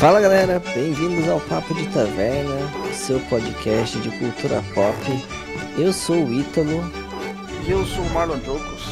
Fala 0.00 0.18
galera, 0.18 0.62
bem-vindos 0.74 1.28
ao 1.28 1.38
Papo 1.40 1.74
de 1.74 1.86
Taverna, 1.88 2.56
seu 2.94 3.20
podcast 3.28 3.98
de 3.98 4.08
cultura 4.18 4.64
pop. 4.72 4.96
Eu 5.76 5.92
sou 5.92 6.24
o 6.24 6.32
Ítalo. 6.32 6.90
E 7.66 7.70
eu 7.70 7.84
sou 7.84 8.02
o 8.02 8.10
Marlon 8.14 8.40
Jocos. 8.40 8.82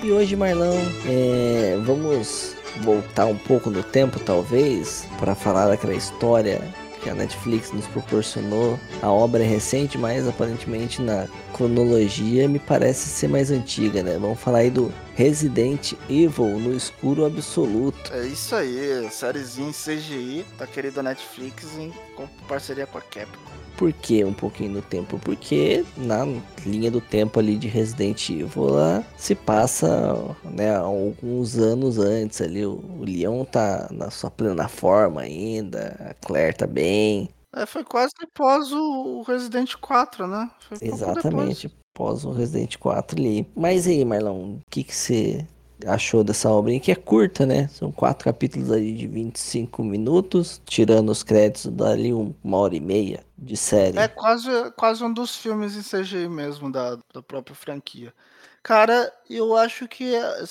E 0.00 0.12
hoje, 0.12 0.36
Marlon, 0.36 0.78
é, 1.06 1.76
vamos 1.82 2.54
voltar 2.82 3.26
um 3.26 3.36
pouco 3.36 3.68
no 3.68 3.82
tempo, 3.82 4.20
talvez, 4.20 5.08
para 5.18 5.34
falar 5.34 5.66
daquela 5.66 5.92
história 5.92 6.62
que 7.04 7.10
a 7.10 7.14
Netflix 7.14 7.70
nos 7.70 7.86
proporcionou. 7.86 8.80
A 9.02 9.10
obra 9.10 9.44
é 9.44 9.46
recente, 9.46 9.98
mas 9.98 10.26
aparentemente 10.26 11.02
na 11.02 11.28
cronologia 11.52 12.48
me 12.48 12.58
parece 12.58 13.08
ser 13.08 13.28
mais 13.28 13.50
antiga, 13.50 14.02
né? 14.02 14.16
Vamos 14.18 14.40
falar 14.40 14.58
aí 14.58 14.70
do 14.70 14.92
Resident 15.14 15.92
Evil 16.08 16.58
no 16.58 16.74
escuro 16.74 17.26
absoluto. 17.26 18.10
É 18.12 18.26
isso 18.26 18.56
aí, 18.56 19.06
sériezinha 19.10 19.68
em 19.68 19.72
CGI, 19.72 20.46
tá 20.56 20.66
querida 20.66 21.02
Netflix 21.02 21.76
em 21.78 21.92
parceria 22.48 22.86
com 22.86 22.98
a 22.98 23.02
Capcom. 23.02 23.63
Por 23.84 23.92
que 23.92 24.24
um 24.24 24.32
pouquinho 24.32 24.70
no 24.72 24.80
tempo? 24.80 25.18
Porque 25.18 25.84
na 25.94 26.24
linha 26.64 26.90
do 26.90 27.02
tempo 27.02 27.38
ali 27.38 27.54
de 27.54 27.68
Resident 27.68 28.30
Evil 28.30 28.70
lá, 28.70 29.04
se 29.14 29.34
passa 29.34 30.14
né, 30.42 30.74
alguns 30.74 31.58
anos 31.58 31.98
antes 31.98 32.40
ali. 32.40 32.64
O, 32.64 32.82
o 32.98 33.04
Leon 33.04 33.44
tá 33.44 33.86
na 33.90 34.10
sua 34.10 34.30
plena 34.30 34.68
forma 34.68 35.20
ainda, 35.20 35.96
a 36.00 36.14
Claire 36.26 36.56
tá 36.56 36.66
bem. 36.66 37.28
É, 37.54 37.66
foi 37.66 37.84
quase 37.84 38.14
após 38.22 38.72
o 38.72 39.20
Resident 39.20 39.74
4, 39.78 40.26
né? 40.26 40.50
Foi 40.66 40.78
Exatamente, 40.80 41.70
após 41.94 42.24
o 42.24 42.30
Resident 42.30 42.78
4 42.78 43.20
ali. 43.20 43.46
Mas 43.54 43.86
aí, 43.86 44.02
Marlon, 44.02 44.54
o 44.54 44.60
que, 44.70 44.82
que 44.82 44.96
você 44.96 45.46
achou 45.86 46.24
dessa 46.24 46.50
obra 46.50 46.78
que 46.78 46.92
é 46.92 46.94
curta, 46.94 47.44
né? 47.46 47.68
São 47.68 47.92
quatro 47.92 48.24
capítulos 48.24 48.70
ali 48.70 48.92
de 48.92 49.06
25 49.06 49.82
minutos, 49.82 50.60
tirando 50.64 51.10
os 51.10 51.22
créditos 51.22 51.66
dali 51.66 52.12
uma 52.12 52.56
hora 52.58 52.74
e 52.74 52.80
meia 52.80 53.24
de 53.36 53.56
série. 53.56 53.98
É 53.98 54.08
quase, 54.08 54.48
quase 54.76 55.04
um 55.04 55.12
dos 55.12 55.36
filmes 55.36 55.76
em 55.76 55.82
CGI 55.82 56.28
mesmo 56.28 56.70
da, 56.70 56.96
da 57.12 57.22
própria 57.22 57.54
franquia. 57.54 58.12
Cara, 58.62 59.12
eu 59.28 59.54
acho 59.54 59.86
que 59.86 60.14
eh, 60.14 60.44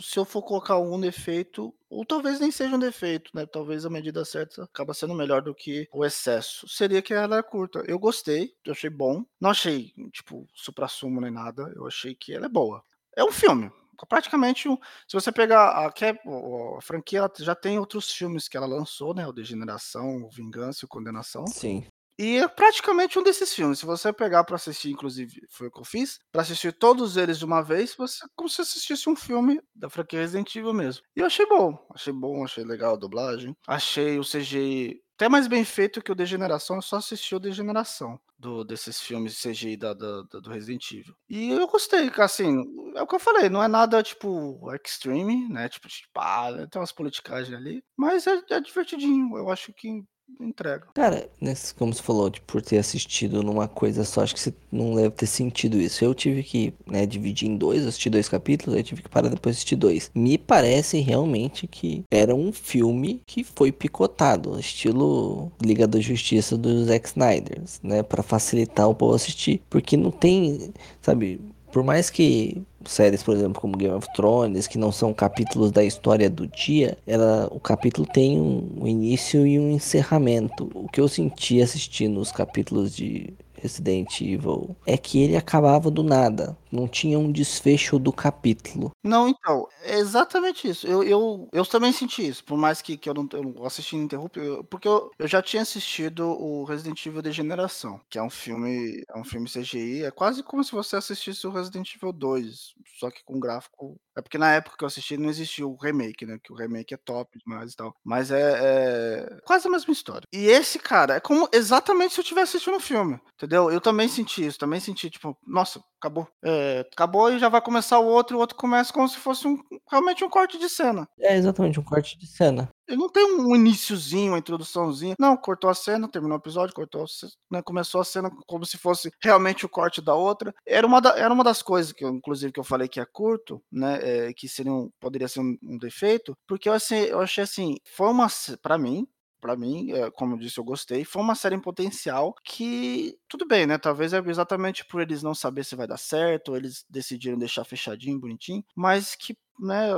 se 0.00 0.18
eu 0.18 0.24
for 0.24 0.42
colocar 0.42 0.78
um 0.78 1.00
defeito, 1.00 1.74
ou 1.90 2.04
talvez 2.04 2.38
nem 2.38 2.50
seja 2.50 2.76
um 2.76 2.78
defeito, 2.78 3.30
né? 3.34 3.44
Talvez 3.46 3.84
a 3.84 3.90
medida 3.90 4.24
certa 4.24 4.64
acaba 4.64 4.94
sendo 4.94 5.14
melhor 5.14 5.42
do 5.42 5.54
que 5.54 5.88
o 5.92 6.04
excesso. 6.04 6.68
Seria 6.68 7.02
que 7.02 7.12
ela 7.12 7.38
é 7.38 7.42
curta. 7.42 7.82
Eu 7.86 7.98
gostei, 7.98 8.54
eu 8.64 8.72
achei 8.72 8.90
bom. 8.90 9.24
Não 9.40 9.50
achei, 9.50 9.92
tipo, 10.12 10.46
supra-sumo 10.54 11.20
nem 11.20 11.30
nada. 11.30 11.72
Eu 11.74 11.86
achei 11.86 12.14
que 12.14 12.32
ela 12.32 12.46
é 12.46 12.48
boa. 12.48 12.82
É 13.16 13.24
um 13.24 13.32
filme, 13.32 13.70
praticamente 14.08 14.68
se 15.06 15.14
você 15.14 15.30
pegar 15.30 15.68
a, 15.68 15.86
a, 15.86 16.80
franquia, 16.80 17.20
ela 17.20 17.32
já 17.38 17.54
tem 17.54 17.78
outros 17.78 18.10
filmes 18.10 18.48
que 18.48 18.56
ela 18.56 18.66
lançou, 18.66 19.14
né? 19.14 19.26
O 19.26 19.32
Degeneração, 19.32 20.24
o 20.24 20.30
Vingança 20.30 20.80
e 20.82 20.86
o 20.86 20.88
Condenação. 20.88 21.46
Sim. 21.46 21.86
E 22.18 22.36
é 22.36 22.46
praticamente 22.46 23.18
um 23.18 23.22
desses 23.22 23.54
filmes. 23.54 23.78
Se 23.78 23.86
você 23.86 24.12
pegar 24.12 24.44
para 24.44 24.56
assistir, 24.56 24.90
inclusive, 24.90 25.42
foi 25.48 25.68
o 25.68 25.70
que 25.70 25.80
eu 25.80 25.84
fiz, 25.84 26.18
para 26.30 26.42
assistir 26.42 26.72
todos 26.72 27.16
eles 27.16 27.38
de 27.38 27.44
uma 27.44 27.62
vez, 27.62 27.94
você 27.96 28.24
como 28.36 28.48
se 28.48 28.60
assistisse 28.60 29.08
um 29.08 29.16
filme 29.16 29.60
da 29.74 29.88
franquia 29.88 30.20
Resident 30.20 30.54
Evil 30.54 30.74
mesmo. 30.74 31.02
E 31.16 31.20
eu 31.20 31.26
achei 31.26 31.46
bom, 31.46 31.76
achei 31.92 32.12
bom, 32.12 32.44
achei 32.44 32.64
legal 32.64 32.94
a 32.94 32.98
dublagem. 32.98 33.56
Achei 33.66 34.18
o 34.18 34.24
CGI 34.24 35.02
até 35.22 35.28
mais 35.28 35.46
bem 35.46 35.64
feito 35.64 36.02
que 36.02 36.10
o 36.10 36.16
Degeneração, 36.16 36.76
eu 36.76 36.82
só 36.82 36.96
assisti 36.96 37.32
o 37.32 37.38
Degeneração 37.38 38.18
do, 38.36 38.64
desses 38.64 39.00
filmes 39.00 39.40
CGI 39.40 39.76
da, 39.76 39.94
da, 39.94 40.22
da, 40.22 40.40
do 40.40 40.50
Resident 40.50 40.90
Evil. 40.90 41.14
E 41.28 41.50
eu 41.50 41.68
gostei, 41.68 42.10
assim, 42.18 42.64
é 42.96 43.02
o 43.02 43.06
que 43.06 43.14
eu 43.14 43.20
falei, 43.20 43.48
não 43.48 43.62
é 43.62 43.68
nada 43.68 44.02
tipo 44.02 44.58
extreme, 44.84 45.48
né? 45.48 45.68
Tipo, 45.68 45.86
tipo 45.86 46.08
ah, 46.18 46.66
tem 46.68 46.80
umas 46.80 46.90
politicagens 46.90 47.56
ali, 47.56 47.84
mas 47.96 48.26
é, 48.26 48.42
é 48.50 48.60
divertidinho. 48.60 49.36
Eu 49.36 49.48
acho 49.48 49.72
que 49.72 50.02
entrega. 50.40 50.86
Cara, 50.94 51.28
nesse, 51.40 51.74
como 51.74 51.92
você 51.92 52.02
falou, 52.02 52.30
de, 52.30 52.40
por 52.40 52.62
ter 52.62 52.78
assistido 52.78 53.42
numa 53.42 53.68
coisa 53.68 54.04
só, 54.04 54.22
acho 54.22 54.34
que 54.34 54.40
você 54.40 54.54
não 54.70 54.94
deve 54.94 55.10
ter 55.10 55.26
sentido 55.26 55.80
isso. 55.80 56.04
Eu 56.04 56.14
tive 56.14 56.42
que 56.42 56.74
né, 56.86 57.06
dividir 57.06 57.48
em 57.48 57.56
dois, 57.56 57.86
assistir 57.86 58.10
dois 58.10 58.28
capítulos, 58.28 58.76
aí 58.76 58.82
tive 58.82 59.02
que 59.02 59.08
parar 59.08 59.28
depois 59.28 59.56
assistir 59.56 59.76
dois. 59.76 60.10
Me 60.14 60.38
parece 60.38 61.00
realmente 61.00 61.66
que 61.66 62.04
era 62.10 62.34
um 62.34 62.52
filme 62.52 63.20
que 63.26 63.44
foi 63.44 63.72
picotado, 63.72 64.58
estilo 64.58 65.50
Liga 65.62 65.86
da 65.86 66.00
Justiça 66.00 66.56
do 66.56 66.84
Zack 66.84 67.08
Snyder, 67.08 67.62
né? 67.82 68.02
para 68.02 68.22
facilitar 68.22 68.88
o 68.88 68.94
povo 68.94 69.14
assistir. 69.14 69.62
Porque 69.68 69.96
não 69.96 70.10
tem, 70.10 70.72
sabe, 71.00 71.40
por 71.72 71.82
mais 71.82 72.10
que 72.10 72.62
séries, 72.86 73.22
por 73.22 73.34
exemplo, 73.34 73.60
como 73.60 73.76
Game 73.76 73.94
of 73.94 74.06
Thrones, 74.14 74.66
que 74.66 74.78
não 74.78 74.92
são 74.92 75.12
capítulos 75.12 75.70
da 75.70 75.84
história 75.84 76.28
do 76.28 76.46
dia, 76.46 76.96
ela, 77.06 77.48
o 77.50 77.60
capítulo 77.60 78.06
tem 78.06 78.40
um, 78.40 78.86
início 78.86 79.46
e 79.46 79.58
um 79.58 79.70
encerramento. 79.70 80.70
O 80.74 80.88
que 80.88 81.00
eu 81.00 81.08
senti 81.08 81.60
assistindo 81.60 82.20
os 82.20 82.32
capítulos 82.32 82.94
de 82.94 83.32
Resident 83.62 84.20
Evil 84.20 84.76
é 84.84 84.98
que 84.98 85.22
ele 85.22 85.36
acabava 85.36 85.90
do 85.90 86.02
nada. 86.02 86.56
Não 86.70 86.88
tinha 86.88 87.18
um 87.18 87.30
desfecho 87.30 87.98
do 87.98 88.12
capítulo. 88.12 88.90
Não, 89.04 89.28
então, 89.28 89.68
é 89.82 89.98
exatamente 89.98 90.68
isso. 90.68 90.86
Eu, 90.86 91.04
eu, 91.04 91.48
eu 91.52 91.64
também 91.64 91.92
senti 91.92 92.26
isso, 92.26 92.44
por 92.44 92.58
mais 92.58 92.82
que, 92.82 92.96
que 92.96 93.08
eu 93.08 93.14
não 93.14 93.28
eu 93.32 93.64
assisti 93.64 93.94
ininterrupto, 93.94 94.64
porque 94.70 94.88
eu, 94.88 95.10
eu 95.18 95.28
já 95.28 95.40
tinha 95.40 95.62
assistido 95.62 96.26
o 96.26 96.64
Resident 96.64 97.04
Evil 97.06 97.22
Degeneração, 97.22 98.00
que 98.10 98.18
é 98.18 98.22
um 98.22 98.30
filme, 98.30 99.04
é 99.08 99.18
um 99.18 99.24
filme 99.24 99.48
CGI, 99.48 100.04
é 100.04 100.10
quase 100.10 100.42
como 100.42 100.64
se 100.64 100.72
você 100.72 100.96
assistisse 100.96 101.46
o 101.46 101.50
Resident 101.50 101.94
Evil 101.94 102.12
2, 102.12 102.74
só 102.98 103.10
que 103.10 103.22
com 103.24 103.38
gráfico. 103.38 103.96
É 104.16 104.20
porque 104.20 104.38
na 104.38 104.52
época 104.52 104.76
que 104.76 104.84
eu 104.84 104.88
assisti 104.88 105.16
não 105.16 105.30
existia 105.30 105.66
o 105.66 105.76
remake, 105.76 106.26
né? 106.26 106.38
Que 106.42 106.52
o 106.52 106.56
remake 106.56 106.92
é 106.92 106.98
top 106.98 107.38
demais 107.38 107.72
e 107.72 107.76
tal. 107.76 107.94
Mas 108.04 108.30
é, 108.30 108.40
é 108.40 109.40
quase 109.44 109.66
a 109.66 109.70
mesma 109.70 109.92
história. 109.92 110.26
E 110.32 110.46
esse, 110.46 110.78
cara, 110.78 111.14
é 111.14 111.20
como 111.20 111.48
exatamente 111.52 112.14
se 112.14 112.20
eu 112.20 112.24
tivesse 112.24 112.56
assistindo 112.56 112.76
um 112.76 112.80
filme, 112.80 113.18
entendeu? 113.34 113.51
Eu 113.56 113.80
também 113.80 114.08
senti 114.08 114.44
isso, 114.44 114.58
também 114.58 114.80
senti, 114.80 115.10
tipo, 115.10 115.36
nossa, 115.46 115.82
acabou. 116.00 116.26
É, 116.44 116.86
acabou 116.92 117.32
e 117.32 117.38
já 117.38 117.48
vai 117.48 117.60
começar 117.60 117.98
o 117.98 118.06
outro, 118.06 118.36
e 118.36 118.38
o 118.38 118.40
outro 118.40 118.56
começa 118.56 118.92
como 118.92 119.08
se 119.08 119.18
fosse 119.18 119.46
um, 119.46 119.58
realmente 119.90 120.24
um 120.24 120.30
corte 120.30 120.58
de 120.58 120.68
cena. 120.68 121.08
É 121.20 121.36
exatamente 121.36 121.78
um 121.78 121.84
corte 121.84 122.18
de 122.18 122.26
cena. 122.26 122.68
Ele 122.88 122.98
não 122.98 123.08
tem 123.08 123.24
um 123.24 123.54
iníciozinho, 123.54 124.32
uma 124.32 124.38
introduçãozinha. 124.38 125.14
Não, 125.18 125.36
cortou 125.36 125.70
a 125.70 125.74
cena, 125.74 126.08
terminou 126.08 126.36
o 126.36 126.40
episódio, 126.40 126.74
cortou, 126.74 127.04
né, 127.50 127.62
começou 127.62 128.00
a 128.00 128.04
cena 128.04 128.30
como 128.46 128.66
se 128.66 128.76
fosse 128.76 129.10
realmente 129.22 129.64
o 129.64 129.68
corte 129.68 130.02
da 130.02 130.14
outra. 130.14 130.54
Era 130.66 130.86
uma, 130.86 131.00
da, 131.00 131.16
era 131.16 131.32
uma 131.32 131.44
das 131.44 131.62
coisas 131.62 131.92
que 131.92 132.04
eu, 132.04 132.10
inclusive, 132.10 132.52
que 132.52 132.60
eu 132.60 132.64
falei 132.64 132.88
que 132.88 133.00
é 133.00 133.04
curto, 133.04 133.62
né, 133.70 133.98
é, 134.02 134.32
que 134.32 134.48
seria 134.48 134.72
um, 134.72 134.90
poderia 135.00 135.28
ser 135.28 135.40
um, 135.40 135.56
um 135.62 135.78
defeito, 135.78 136.36
porque 136.46 136.68
eu, 136.68 136.72
assim, 136.72 136.96
eu 136.96 137.20
achei 137.20 137.44
assim, 137.44 137.76
foi 137.96 138.08
uma, 138.08 138.26
para 138.60 138.76
mim, 138.76 139.06
para 139.42 139.56
mim, 139.56 139.92
é, 139.92 140.10
como 140.12 140.34
eu 140.34 140.38
disse, 140.38 140.58
eu 140.60 140.64
gostei. 140.64 141.04
Foi 141.04 141.22
uma 141.22 141.34
série 141.34 141.56
em 141.56 141.60
potencial 141.60 142.34
que, 142.44 143.18
tudo 143.28 143.46
bem, 143.46 143.66
né? 143.66 143.78
Talvez 143.78 144.14
é 144.14 144.18
exatamente 144.26 144.86
por 144.86 145.02
eles 145.02 145.22
não 145.22 145.34
saber 145.34 145.64
se 145.64 145.76
vai 145.76 145.86
dar 145.88 145.98
certo, 145.98 146.56
eles 146.56 146.86
decidiram 146.88 147.38
deixar 147.38 147.64
fechadinho, 147.64 148.20
bonitinho, 148.20 148.64
mas 148.76 149.16
que, 149.16 149.36
né, 149.60 149.90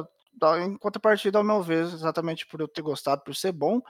em 0.65 0.77
contrapartida, 0.79 1.39
ao 1.39 1.45
meu 1.45 1.63
ver, 1.63 1.85
exatamente 1.85 2.47
por 2.47 2.61
eu 2.61 2.69
ter 2.69 2.83
gostado, 2.83 3.23
por 3.25 3.37
ser 3.37 3.53
bom, 3.53 3.81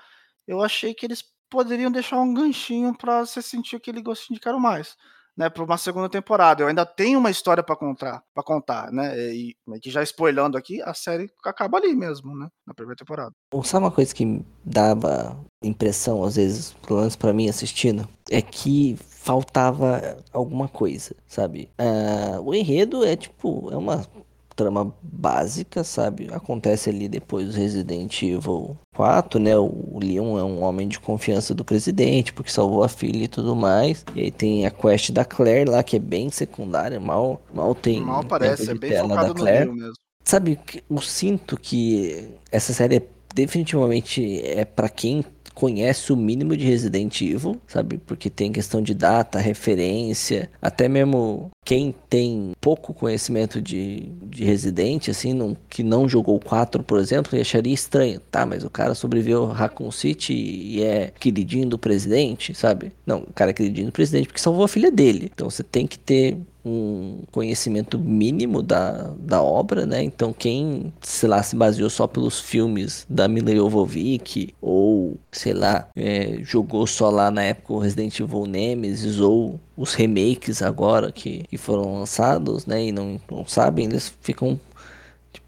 eu 0.47 0.63
achei 0.63 0.95
que 0.95 1.07
eles 1.07 1.25
poderiam 1.51 1.93
deixar 1.93 2.19
um 2.21 2.35
ganchinho 2.35 2.97
para 2.97 3.27
você 3.27 3.43
sentir 3.43 3.77
aquele 3.77 4.03
gostinho 4.03 4.37
de 4.37 4.43
quero 4.43 4.61
mais 4.61 4.97
né, 5.37 5.49
para 5.49 5.65
uma 5.65 5.77
segunda 5.77 6.09
temporada. 6.09 6.63
Eu 6.63 6.69
ainda 6.69 6.87
tenho 6.87 7.19
uma 7.19 7.31
história 7.31 7.63
para 7.63 7.77
contar, 7.77 8.23
para 8.35 8.45
contar, 8.45 8.93
né? 8.93 9.17
E 9.33 9.57
que 9.81 9.91
já 9.91 10.03
spoilando 10.03 10.57
aqui, 10.57 10.81
a 10.83 10.95
série 10.95 11.29
acaba 11.45 11.79
ali 11.79 11.95
mesmo, 11.95 12.37
né, 12.37 12.49
na 12.67 12.75
primeira 12.75 12.97
temporada. 12.97 13.33
Sabe 13.65 13.85
uma 13.85 13.91
coisa 13.91 14.15
que 14.15 14.45
dava 14.65 15.39
impressão 15.63 16.23
às 16.25 16.37
vezes, 16.37 16.73
pelo 16.87 17.01
menos 17.01 17.17
para 17.17 17.33
mim 17.33 17.49
assistindo, 17.49 18.09
é 18.31 18.41
que 18.41 18.97
faltava 18.97 20.19
alguma 20.33 20.69
coisa, 20.69 21.15
sabe? 21.27 21.71
Uh, 21.81 22.41
o 22.43 22.55
enredo 22.55 23.05
é 23.05 23.17
tipo, 23.17 23.71
é 23.73 23.77
uma 23.77 24.07
trama 24.55 24.95
básica, 25.03 25.83
sabe? 25.85 26.29
Acontece 26.33 26.91
ali 26.91 27.09
depois 27.09 27.49
do 27.49 27.55
Resident 27.55 28.23
Evil 28.23 28.77
4, 28.95 29.41
né? 29.41 29.57
O 29.57 29.99
Leon 30.01 30.39
é 30.39 30.45
um 30.45 30.63
homem 30.63 30.89
de 30.89 31.01
confiança 31.01 31.55
do 31.55 31.65
presidente, 31.65 32.33
porque 32.33 32.51
salvou 32.51 32.83
a 32.83 32.89
filha 32.89 33.25
e 33.25 33.29
tudo 33.29 33.55
mais. 33.57 34.05
E 34.15 34.23
aí 34.23 34.31
tem 34.31 34.67
a 34.67 34.71
quest 34.71 35.11
da 35.11 35.25
Claire 35.25 35.71
lá, 35.71 35.83
que 35.83 35.97
é 35.97 36.01
bem 36.01 36.31
secundária, 36.31 36.99
mal, 37.01 37.41
mal 37.53 37.75
tem. 37.75 38.01
Mal 38.01 38.25
parece, 38.25 38.71
é 38.71 38.75
bem 38.75 38.91
tela 38.91 39.17
da 39.17 39.35
Claire. 39.35 39.71
mesmo. 39.71 39.93
Sabe, 40.25 40.59
eu 40.91 41.01
sinto 41.03 41.59
que 41.59 42.31
essa 42.51 42.73
série 42.73 42.97
é 42.97 43.03
definitivamente 43.35 44.41
é 44.43 44.65
para 44.65 44.89
quem 44.89 45.25
conhece 45.55 46.13
o 46.13 46.17
mínimo 46.17 46.57
de 46.57 46.65
Resident 46.65 47.21
Evil, 47.21 47.61
sabe? 47.67 47.99
Porque 47.99 48.29
tem 48.29 48.53
questão 48.53 48.83
de 48.83 48.93
data, 48.95 49.39
referência, 49.39 50.51
até 50.61 50.89
mesmo 50.89 51.51
quem 51.65 51.95
tem 52.11 52.53
pouco 52.61 52.93
conhecimento 52.93 53.63
de, 53.63 54.13
de 54.23 54.45
Resident, 54.45 55.09
assim, 55.09 55.33
não, 55.33 55.57
que 55.69 55.83
não 55.83 56.09
jogou 56.09 56.39
4, 56.41 56.83
por 56.83 56.99
exemplo, 56.99 57.39
acharia 57.41 57.73
estranho. 57.73 58.21
Tá, 58.31 58.45
mas 58.45 58.65
o 58.65 58.71
cara 58.71 58.95
sobreviveu 58.95 59.51
a 59.51 59.55
Raccoon 59.55 59.91
City 59.91 60.35
e 60.35 60.83
é 60.83 61.13
queridinho 61.19 61.69
do 61.69 61.79
presidente, 61.79 62.55
sabe? 62.55 62.93
Não, 63.07 63.21
o 63.21 63.33
cara 63.33 63.51
é 63.51 63.55
queridinho 63.55 63.87
do 63.87 63.93
presidente 63.93 64.27
porque 64.27 64.41
salvou 64.41 64.65
a 64.65 64.69
filha 64.69 64.91
dele. 64.91 65.31
Então 65.33 65.49
você 65.49 65.63
tem 65.63 65.87
que 65.87 65.99
ter 65.99 66.37
um 66.65 67.23
conhecimento 67.31 67.99
mínimo 67.99 68.63
da, 68.63 69.13
da 69.19 69.43
obra, 69.43 69.87
né? 69.87 70.03
Então 70.03 70.33
quem, 70.33 70.93
sei 71.03 71.29
lá, 71.29 71.43
se 71.43 71.55
baseou 71.55 71.91
só 71.91 72.07
pelos 72.07 72.41
filmes 72.41 73.07
da 73.09 73.29
Mila 73.29 73.55
Jovovich 73.55 74.55
ou 74.61 75.19
sei 75.31 75.53
lá, 75.53 75.89
é, 75.95 76.39
jogou 76.43 76.87
só 76.87 77.11
lá 77.11 77.31
na 77.31 77.43
época 77.43 77.73
o 77.73 77.79
Resident 77.79 78.19
Evil 78.19 78.47
Nemesis 78.47 79.21
ou 79.21 79.61
os 79.77 79.95
remakes 79.95 80.63
agora 80.63 81.11
que, 81.13 81.45
que 81.49 81.59
foram 81.59 81.99
lançados, 81.99 82.67
né, 82.67 82.87
e 82.87 82.93
não, 82.93 83.21
não 83.31 83.45
sabem, 83.47 83.87
eles 83.87 84.15
ficam 84.21 84.59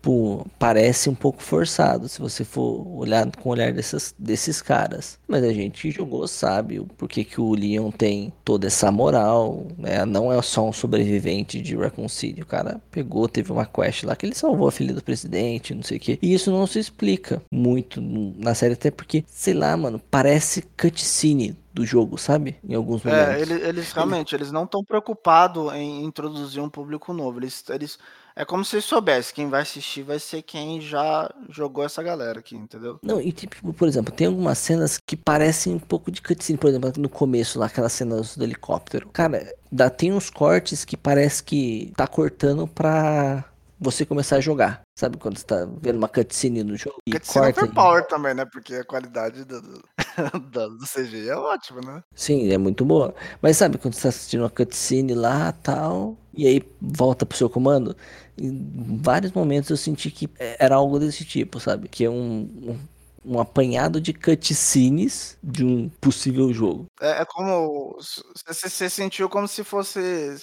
tipo, 0.07 0.47
parece 0.59 1.11
um 1.11 1.15
pouco 1.15 1.43
forçado 1.43 2.09
se 2.09 2.21
você 2.21 2.45
for 2.45 2.87
olhar 2.97 3.29
com 3.37 3.49
o 3.49 3.53
olhar 3.53 3.73
dessas, 3.73 4.15
desses 4.17 4.63
caras. 4.63 5.19
Mas 5.27 5.43
a 5.43 5.53
gente 5.53 5.83
que 5.83 5.91
jogou 5.91 6.29
sabe 6.29 6.79
o 6.79 6.87
porquê 6.87 7.25
que 7.25 7.41
o 7.41 7.55
Leon 7.55 7.91
tem 7.91 8.33
toda 8.45 8.69
essa 8.69 8.91
moral, 8.93 9.67
né? 9.77 10.05
Não 10.05 10.33
é 10.33 10.41
só 10.43 10.69
um 10.69 10.73
sobrevivente 10.73 11.61
de 11.61 11.77
City. 12.09 12.43
O 12.43 12.47
cara 12.47 12.81
pegou, 12.91 13.29
teve 13.29 13.51
uma 13.51 13.67
quest 13.67 14.05
lá 14.05 14.15
que 14.15 14.25
ele 14.25 14.35
salvou 14.35 14.69
a 14.69 14.73
filha 14.73 14.95
do 14.95 15.03
presidente, 15.03 15.75
não 15.75 15.83
sei 15.83 15.97
o 15.97 16.01
que. 16.01 16.19
E 16.23 16.33
isso 16.33 16.51
não 16.51 16.67
se 16.67 16.79
explica 16.79 17.43
muito 17.51 18.01
na 18.01 18.55
série, 18.55 18.75
até 18.75 18.91
porque, 18.91 19.25
sei 19.27 19.55
lá, 19.55 19.77
mano, 19.77 20.01
parece 20.11 20.63
cutscene 20.81 21.57
do 21.73 21.85
jogo, 21.85 22.17
sabe? 22.17 22.57
Em 22.67 22.75
alguns 22.75 23.05
é, 23.05 23.11
momentos. 23.11 23.35
É, 23.35 23.43
eles, 23.43 23.69
eles 23.69 23.93
realmente, 23.93 24.35
eles 24.35 24.51
não 24.51 24.65
estão 24.65 24.83
preocupados 24.83 25.73
em 25.75 26.05
introduzir 26.05 26.63
um 26.63 26.71
público 26.71 27.13
novo. 27.13 27.39
Eles, 27.39 27.63
eles 27.69 27.99
é 28.37 28.45
como 28.45 28.63
se 28.65 28.83
soubesse, 28.83 29.33
quem 29.33 29.49
vai 29.49 29.63
assistir 29.63 30.03
vai 30.03 30.19
ser 30.19 30.43
quem 30.43 30.79
já 30.79 31.33
jogou 31.49 31.85
essa 31.85 32.03
galera 32.03 32.41
aqui, 32.41 32.55
entendeu? 32.55 33.01
Não, 33.03 33.19
e 33.19 33.33
tipo, 33.33 33.73
por 33.73 33.89
exemplo, 33.89 34.13
tem 34.13 34.27
algumas 34.27 34.59
cenas 34.59 34.99
que 34.99 35.17
parecem 35.17 35.75
um 35.75 35.79
pouco 35.79 36.11
de 36.11 36.21
cutscene, 36.21 36.59
por 36.59 36.69
exemplo, 36.69 36.93
no 36.99 37.09
começo 37.09 37.59
lá, 37.59 37.65
aquelas 37.65 37.93
cenas 37.93 38.37
do 38.37 38.45
helicóptero. 38.45 39.09
Cara, 39.09 39.55
dá, 39.73 39.89
tem 39.89 40.13
uns 40.13 40.29
cortes 40.29 40.85
que 40.85 40.99
parece 40.99 41.43
que 41.43 41.91
tá 41.97 42.07
cortando 42.07 42.69
pra 42.69 43.43
você 43.81 44.05
começar 44.05 44.37
a 44.37 44.41
jogar. 44.41 44.83
Sabe 44.99 45.17
quando 45.17 45.39
você 45.39 45.45
tá 45.45 45.67
vendo 45.81 45.97
uma 45.97 46.09
cutscene 46.09 46.63
no 46.63 46.77
jogo? 46.77 46.99
E 47.07 47.13
cutscene 47.13 47.55
corta 47.55 47.73
power 47.73 48.07
também, 48.07 48.35
né? 48.35 48.45
Porque 48.45 48.75
a 48.75 48.85
qualidade 48.85 49.45
do, 49.45 49.83
do, 50.51 50.79
do 50.79 50.87
CGI 50.87 51.29
é 51.29 51.37
ótima, 51.37 51.81
né? 51.81 52.03
Sim, 52.15 52.51
é 52.51 52.59
muito 52.59 52.85
boa. 52.85 53.15
Mas 53.41 53.57
sabe 53.57 53.79
quando 53.79 53.95
você 53.95 54.03
tá 54.03 54.09
assistindo 54.09 54.41
uma 54.41 54.51
cutscene 54.51 55.15
lá 55.15 55.53
tal, 55.53 56.17
e 56.35 56.47
aí 56.47 56.63
volta 56.81 57.27
pro 57.27 57.37
seu 57.37 57.51
comando? 57.51 57.97
Em 58.39 58.99
vários 59.03 59.33
momentos 59.33 59.71
eu 59.71 59.77
senti 59.77 60.11
que 60.11 60.29
era 60.39 60.77
algo 60.77 60.99
desse 60.99 61.25
tipo, 61.25 61.61
sabe? 61.61 61.89
Que 61.89 62.05
é 62.05 62.11
um, 62.11 62.49
um 62.63 62.79
um 63.27 63.41
apanhado 63.41 64.01
de 64.01 64.15
cutscenes 64.15 65.37
de 65.43 65.65
um 65.65 65.89
possível 66.01 66.53
jogo. 66.53 66.87
É, 67.01 67.23
é 67.23 67.25
como. 67.25 67.99
Você 68.47 68.89
sentiu 68.89 69.29
como 69.29 69.49
se 69.49 69.65
fosse 69.65 70.37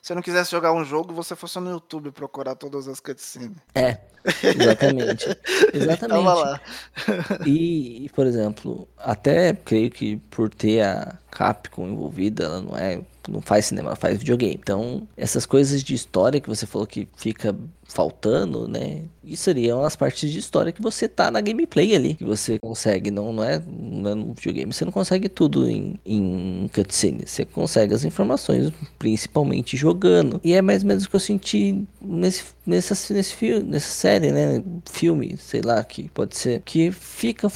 você 0.00 0.14
não 0.14 0.22
quisesse 0.22 0.50
jogar 0.50 0.72
um 0.72 0.84
jogo, 0.84 1.12
você 1.12 1.36
fosse 1.36 1.58
no 1.60 1.70
YouTube 1.70 2.10
procurar 2.10 2.54
todas 2.54 2.88
as 2.88 3.00
cutscenes. 3.00 3.58
É, 3.74 3.98
exatamente. 4.42 5.26
exatamente. 5.74 6.24
Tava 6.24 6.34
lá. 6.34 6.60
e, 7.46 8.10
por 8.14 8.26
exemplo, 8.26 8.88
até 8.96 9.52
creio 9.52 9.90
que 9.90 10.16
por 10.16 10.48
ter 10.48 10.82
a 10.82 11.18
Capcom 11.30 11.86
envolvida, 11.88 12.44
ela 12.44 12.60
não 12.62 12.76
é 12.76 13.02
não 13.28 13.40
faz 13.40 13.66
cinema, 13.66 13.94
faz 13.94 14.18
videogame. 14.18 14.54
Então, 14.54 15.06
essas 15.16 15.46
coisas 15.46 15.84
de 15.84 15.94
história 15.94 16.40
que 16.40 16.48
você 16.48 16.66
falou 16.66 16.86
que 16.86 17.06
fica 17.16 17.54
faltando, 17.90 18.68
né? 18.68 19.02
Isso 19.22 19.44
seriam 19.44 19.84
as 19.84 19.96
partes 19.96 20.30
de 20.30 20.38
história 20.38 20.72
que 20.72 20.80
você 20.80 21.08
tá 21.08 21.30
na 21.30 21.40
gameplay 21.40 21.94
ali, 21.94 22.14
que 22.14 22.24
você 22.24 22.58
consegue, 22.58 23.10
não, 23.10 23.32
não, 23.32 23.44
é, 23.44 23.60
não 23.66 24.10
é 24.10 24.14
no 24.14 24.32
videogame, 24.32 24.72
você 24.72 24.84
não 24.84 24.92
consegue 24.92 25.28
tudo 25.28 25.68
em, 25.68 25.98
em 26.04 26.70
cutscene, 26.72 27.26
você 27.26 27.44
consegue 27.44 27.94
as 27.94 28.04
informações, 28.04 28.72
principalmente 28.98 29.76
jogando. 29.76 30.40
E 30.42 30.54
é 30.54 30.62
mais 30.62 30.82
ou 30.82 30.88
menos 30.88 31.04
o 31.04 31.10
que 31.10 31.16
eu 31.16 31.20
senti 31.20 31.84
nesse, 32.00 32.44
nessa, 32.66 33.12
nesse 33.12 33.34
filme, 33.34 33.62
nessa 33.64 33.90
série, 33.90 34.30
né? 34.32 34.62
Filme, 34.90 35.36
sei 35.38 35.60
lá, 35.60 35.82
que 35.84 36.08
pode 36.10 36.36
ser, 36.36 36.62
que 36.62 36.90
fica, 36.92 37.48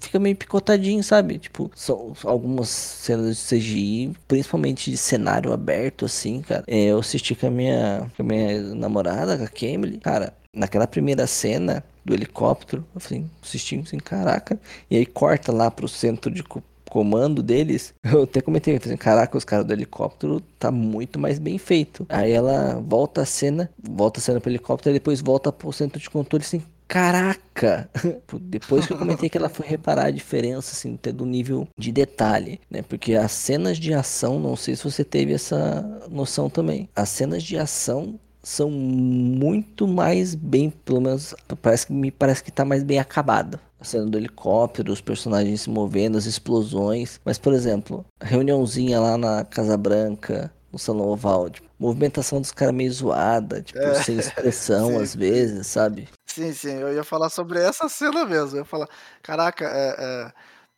fica 0.00 0.18
meio 0.18 0.36
picotadinho, 0.36 1.02
sabe? 1.04 1.38
Tipo, 1.38 1.70
são 1.74 2.12
algumas 2.24 2.68
cenas 2.68 3.36
de 3.36 3.56
CGI, 3.56 4.12
principalmente 4.26 4.90
de 4.90 4.96
cenário 4.96 5.52
aberto, 5.52 6.04
assim, 6.04 6.40
cara. 6.42 6.64
É, 6.66 6.86
eu 6.86 6.98
assisti 6.98 7.34
com 7.34 7.46
a 7.46 7.50
minha, 7.50 8.10
com 8.16 8.22
a 8.22 8.26
minha 8.26 8.62
namorada, 8.74 9.36
com 9.36 9.44
a 9.44 9.48
Camille. 9.82 9.98
Cara, 9.98 10.32
naquela 10.54 10.86
primeira 10.86 11.26
cena 11.26 11.84
do 12.04 12.14
helicóptero, 12.14 12.84
eu 12.94 13.00
falei, 13.00 13.24
assisti 13.42 13.78
assim, 13.78 13.98
caraca. 13.98 14.58
E 14.90 14.96
aí 14.96 15.06
corta 15.06 15.52
lá 15.52 15.70
pro 15.70 15.88
centro 15.88 16.30
de 16.30 16.42
comando 16.88 17.42
deles, 17.42 17.94
eu 18.04 18.24
até 18.24 18.40
comentei, 18.40 18.76
assim, 18.76 18.96
caraca, 18.96 19.36
os 19.36 19.44
caras 19.44 19.66
do 19.66 19.72
helicóptero 19.72 20.40
tá 20.58 20.70
muito 20.70 21.18
mais 21.18 21.38
bem 21.38 21.58
feito. 21.58 22.06
Aí 22.08 22.32
ela 22.32 22.80
volta 22.80 23.22
a 23.22 23.26
cena, 23.26 23.70
volta 23.82 24.20
a 24.20 24.22
cena 24.22 24.40
pro 24.40 24.50
helicóptero 24.50 24.94
e 24.94 24.98
depois 24.98 25.20
volta 25.20 25.50
pro 25.50 25.72
centro 25.72 26.00
de 26.00 26.10
controle 26.10 26.44
assim, 26.44 26.62
caraca! 26.86 27.88
Depois 28.38 28.86
que 28.86 28.92
eu 28.92 28.98
comentei 28.98 29.30
que 29.30 29.38
ela 29.38 29.48
foi 29.48 29.66
reparar 29.66 30.06
a 30.06 30.10
diferença, 30.10 30.72
assim, 30.72 30.98
do 31.14 31.24
nível 31.24 31.66
de 31.78 31.90
detalhe, 31.90 32.60
né? 32.70 32.82
Porque 32.82 33.14
as 33.14 33.32
cenas 33.32 33.78
de 33.78 33.94
ação, 33.94 34.38
não 34.38 34.54
sei 34.54 34.76
se 34.76 34.84
você 34.84 35.02
teve 35.02 35.32
essa 35.32 35.80
noção 36.10 36.50
também. 36.50 36.90
As 36.94 37.08
cenas 37.08 37.42
de 37.42 37.56
ação 37.56 38.20
são 38.42 38.70
muito 38.70 39.86
mais 39.86 40.34
bem, 40.34 40.70
pelo 40.70 41.00
menos 41.00 41.34
parece 41.60 41.86
que 41.86 41.92
me 41.92 42.10
parece 42.10 42.42
que 42.42 42.50
tá 42.50 42.64
mais 42.64 42.82
bem 42.82 42.98
acabada. 42.98 43.60
A 43.78 43.84
cena 43.84 44.06
do 44.06 44.18
helicóptero, 44.18 44.92
os 44.92 45.00
personagens 45.00 45.62
se 45.62 45.70
movendo, 45.70 46.16
as 46.18 46.26
explosões. 46.26 47.20
Mas, 47.24 47.38
por 47.38 47.52
exemplo, 47.52 48.04
a 48.20 48.24
reuniãozinha 48.24 49.00
lá 49.00 49.18
na 49.18 49.44
Casa 49.44 49.76
Branca, 49.76 50.52
no 50.72 50.78
Salão 50.78 51.08
Oval, 51.08 51.50
tipo, 51.50 51.68
movimentação 51.78 52.40
dos 52.40 52.52
caras 52.52 52.74
meio 52.74 52.92
zoada, 52.92 53.60
tipo, 53.60 53.78
é, 53.78 53.94
sem 54.02 54.16
expressão 54.16 54.88
sim. 54.98 55.02
às 55.02 55.14
vezes, 55.14 55.66
sabe? 55.66 56.08
Sim, 56.26 56.52
sim, 56.52 56.74
eu 56.74 56.94
ia 56.94 57.04
falar 57.04 57.28
sobre 57.28 57.60
essa 57.60 57.88
cena 57.88 58.24
mesmo. 58.24 58.56
Eu 58.56 58.60
ia 58.60 58.64
falar, 58.64 58.88
caraca, 59.20 59.64
é, 59.66 59.96
é... 59.98 60.32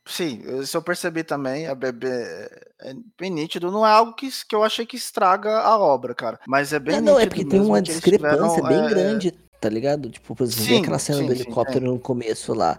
sim, 0.06 0.42
isso 0.60 0.76
eu 0.76 0.82
percebi 0.82 1.22
também, 1.22 1.66
a 1.66 1.74
bebê 1.74 2.50
é 2.84 2.94
bem 3.18 3.30
nítido, 3.30 3.70
não 3.70 3.86
é 3.86 3.90
algo 3.90 4.12
que, 4.12 4.28
que 4.46 4.54
eu 4.54 4.62
achei 4.62 4.84
que 4.84 4.96
estraga 4.96 5.60
a 5.60 5.78
obra, 5.78 6.14
cara, 6.14 6.38
mas 6.46 6.72
é 6.72 6.78
bem 6.78 7.00
não, 7.00 7.00
nítido. 7.00 7.12
Não, 7.14 7.20
é 7.20 7.26
porque 7.26 7.44
tem 7.44 7.60
uma 7.60 7.80
discrepância 7.80 8.62
tiveram, 8.62 8.68
bem 8.68 8.84
é... 8.84 8.88
grande, 8.88 9.34
tá 9.58 9.68
ligado? 9.70 10.10
Tipo, 10.10 10.34
por 10.34 10.44
exemplo, 10.44 10.64
sim, 10.64 10.82
aquela 10.82 10.98
cena 10.98 11.18
sim, 11.20 11.26
do 11.26 11.32
helicóptero 11.32 11.86
sim, 11.86 11.92
no 11.92 11.98
começo 11.98 12.52
lá. 12.52 12.78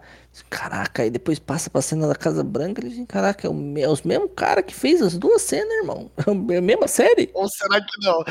Caraca, 0.49 1.01
aí 1.01 1.09
depois 1.09 1.39
passa 1.39 1.69
pra 1.69 1.81
cena 1.81 2.07
da 2.07 2.13
Casa 2.13 2.43
Branca 2.43 2.85
e 2.85 2.89
dizem, 2.89 3.05
caraca, 3.05 3.47
é 3.47 3.49
o, 3.49 3.53
é 3.53 4.07
mesmo 4.07 4.29
cara 4.29 4.61
que 4.61 4.75
fez 4.75 5.01
as 5.01 5.17
duas 5.17 5.41
cenas, 5.41 5.73
irmão. 5.77 6.11
É 6.53 6.57
a 6.57 6.61
mesma 6.61 6.87
série? 6.87 7.31
Ou 7.33 7.49
será 7.49 7.81
que 7.81 8.05
não? 8.05 8.23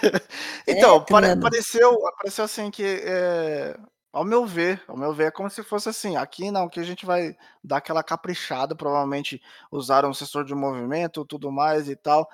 então, 0.66 0.96
é, 0.96 1.04
pare, 1.10 1.36
pareceu, 1.40 1.98
pareceu 2.16 2.44
assim 2.44 2.70
que. 2.70 3.02
Ao 4.12 4.24
meu 4.24 4.44
ver, 4.44 4.82
ao 4.86 4.96
meu 4.96 5.14
ver, 5.14 5.28
é 5.28 5.30
como 5.30 5.48
se 5.48 5.62
fosse 5.62 5.88
assim. 5.88 6.16
Aqui 6.16 6.50
não, 6.50 6.68
que 6.68 6.78
a 6.78 6.84
gente 6.84 7.06
vai 7.06 7.34
dar 7.64 7.78
aquela 7.78 8.02
caprichada, 8.02 8.76
provavelmente 8.76 9.40
usaram 9.70 10.10
um 10.10 10.14
sensor 10.14 10.44
de 10.44 10.54
movimento, 10.54 11.24
tudo 11.24 11.50
mais 11.50 11.88
e 11.88 11.96
tal. 11.96 12.28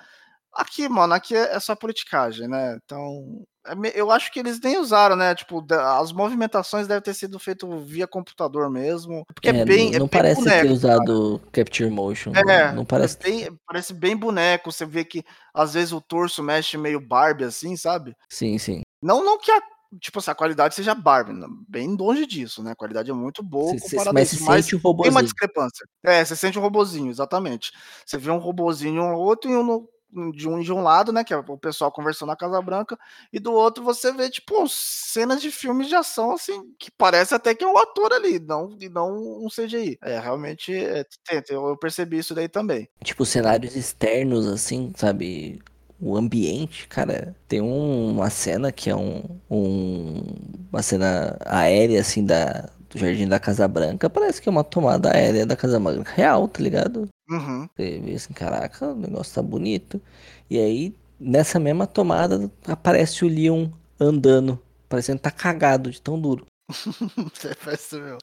Aqui, 0.53 0.89
mano, 0.89 1.13
aqui 1.13 1.35
é, 1.35 1.55
é 1.55 1.59
só 1.59 1.75
politicagem, 1.75 2.47
né? 2.47 2.77
Então, 2.83 3.45
é 3.65 3.73
eu 3.93 4.11
acho 4.11 4.31
que 4.31 4.39
eles 4.39 4.59
nem 4.59 4.77
usaram, 4.77 5.15
né? 5.15 5.33
Tipo, 5.35 5.65
as 5.71 6.11
movimentações 6.11 6.87
devem 6.87 7.03
ter 7.03 7.13
sido 7.13 7.37
feitas 7.39 7.69
via 7.83 8.07
computador 8.07 8.69
mesmo. 8.69 9.25
Porque 9.33 9.49
é, 9.49 9.59
é 9.59 9.65
bem. 9.65 9.91
Não, 9.91 10.05
é 10.05 10.09
parece 10.09 10.41
boneco, 10.41 10.67
ter 10.67 10.73
usado 10.73 11.39
cara. 11.39 11.51
Capture 11.51 11.89
Motion. 11.89 12.33
É, 12.35 12.73
não, 12.73 12.83
parece. 12.83 13.17
É 13.21 13.23
bem, 13.23 13.59
parece 13.65 13.93
bem 13.93 14.17
boneco. 14.17 14.71
Você 14.71 14.85
vê 14.85 15.05
que 15.05 15.23
às 15.53 15.75
vezes 15.75 15.93
o 15.93 16.01
torso 16.01 16.43
mexe 16.43 16.77
meio 16.77 16.99
Barbie, 16.99 17.45
assim, 17.45 17.77
sabe? 17.77 18.15
Sim, 18.27 18.57
sim. 18.57 18.81
Não, 19.01 19.23
não 19.23 19.37
que 19.37 19.51
a 19.51 19.61
tipo 19.99 20.19
assim, 20.19 20.31
a 20.31 20.35
qualidade 20.35 20.75
seja 20.75 20.93
Barbie, 20.93 21.33
bem 21.67 21.95
longe 21.95 22.25
disso, 22.25 22.61
né? 22.61 22.71
A 22.71 22.75
qualidade 22.75 23.09
é 23.09 23.13
muito 23.13 23.41
boa 23.41 23.77
cê, 23.79 23.97
mas 24.13 24.33
isso, 24.33 24.45
mas 24.45 24.73
um 24.73 24.79
tem 24.79 25.11
uma 25.11 25.23
discrepância. 25.23 25.85
É, 26.03 26.23
você 26.23 26.35
sente 26.35 26.59
um 26.59 26.61
robozinho, 26.61 27.09
exatamente. 27.09 27.71
Você 28.05 28.17
vê 28.17 28.29
um 28.29 28.37
robozinho 28.37 29.01
um 29.01 29.13
outro 29.13 29.49
e 29.49 29.55
um 29.55 29.87
de 30.33 30.47
um 30.47 30.59
de 30.59 30.73
um 30.73 30.81
lado, 30.81 31.11
né, 31.11 31.23
que 31.23 31.33
é 31.33 31.37
o 31.37 31.57
pessoal 31.57 31.91
conversando 31.91 32.29
na 32.29 32.35
Casa 32.35 32.61
Branca, 32.61 32.97
e 33.31 33.39
do 33.39 33.53
outro 33.53 33.83
você 33.83 34.11
vê 34.11 34.29
tipo 34.29 34.67
cenas 34.67 35.41
de 35.41 35.51
filmes 35.51 35.87
de 35.87 35.95
ação 35.95 36.31
assim, 36.31 36.63
que 36.79 36.89
parece 36.89 37.35
até 37.35 37.53
que 37.53 37.63
é 37.63 37.67
um 37.67 37.77
ator 37.77 38.11
ali, 38.13 38.39
não 38.39 38.75
e 38.79 38.89
não 38.89 39.45
um 39.45 39.47
CGI. 39.47 39.97
É, 40.01 40.19
realmente 40.19 40.73
é, 40.73 41.05
eu 41.49 41.77
percebi 41.77 42.17
isso 42.17 42.33
daí 42.33 42.49
também. 42.49 42.89
Tipo 43.03 43.25
cenários 43.25 43.75
externos 43.75 44.47
assim, 44.47 44.91
sabe? 44.95 45.61
O 46.01 46.15
ambiente, 46.17 46.87
cara, 46.87 47.35
tem 47.47 47.61
um, 47.61 48.11
uma 48.11 48.29
cena 48.29 48.71
que 48.71 48.89
é 48.89 48.95
um, 48.95 49.23
um, 49.49 50.23
uma 50.71 50.81
cena 50.81 51.37
aérea 51.45 52.01
assim 52.01 52.25
da 52.25 52.69
do 52.89 52.97
Jardim 52.97 53.27
da 53.27 53.39
Casa 53.39 53.67
Branca, 53.67 54.09
parece 54.09 54.41
que 54.41 54.49
é 54.49 54.51
uma 54.51 54.63
tomada 54.63 55.13
aérea 55.13 55.45
da 55.45 55.55
Casa 55.55 55.79
Branca 55.79 56.11
real, 56.11 56.47
tá 56.47 56.61
ligado? 56.61 57.07
Uhum. 57.29 57.69
Você 57.75 57.99
vê 57.99 58.15
assim, 58.15 58.33
caraca, 58.33 58.87
o 58.87 58.95
negócio 58.95 59.35
tá 59.35 59.41
bonito. 59.41 60.01
E 60.49 60.57
aí, 60.57 60.95
nessa 61.19 61.59
mesma 61.59 61.85
tomada, 61.85 62.51
aparece 62.65 63.23
o 63.23 63.27
Leon 63.27 63.69
andando, 63.99 64.59
parecendo 64.87 65.19
que 65.19 65.23
tá 65.23 65.31
cagado 65.31 65.91
de 65.91 66.01
tão 66.01 66.19
duro. 66.19 66.45
Você 67.33 67.53
percebeu? 67.55 68.17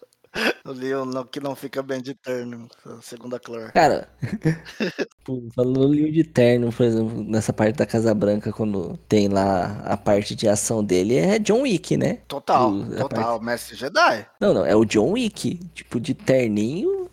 O 0.65 0.73
Leon 0.73 1.25
que 1.31 1.41
não 1.41 1.55
fica 1.57 1.83
bem 1.83 2.03
de 2.03 2.15
terno, 2.15 2.69
segundo 3.01 3.37
a 3.37 3.41
Clor. 3.41 3.73
Cara, 3.73 4.09
falando 5.55 5.89
Leon 5.89 6.11
de 6.11 6.25
terno, 6.25 6.73
por 6.73 6.87
exemplo, 6.87 7.25
nessa 7.25 7.53
parte 7.53 7.77
da 7.77 7.87
Casa 7.87 8.15
Branca, 8.15 8.53
quando 8.53 8.99
tem 9.09 9.29
lá 9.29 9.83
a 9.85 9.97
parte 9.97 10.35
de 10.35 10.49
ação 10.49 10.85
dele, 10.85 11.17
é 11.17 11.39
John 11.39 11.63
Wick, 11.63 11.97
né? 11.97 12.19
Total, 12.29 12.71
o, 12.71 12.97
total, 12.97 13.09
parte... 13.09 13.45
Mestre 13.45 13.77
Jedi. 13.77 14.27
Não, 14.41 14.55
não, 14.55 14.65
é 14.65 14.75
o 14.75 14.85
John 14.85 15.13
Wick, 15.13 15.59
tipo, 15.75 15.99
de 15.99 16.15
terninho, 16.15 17.09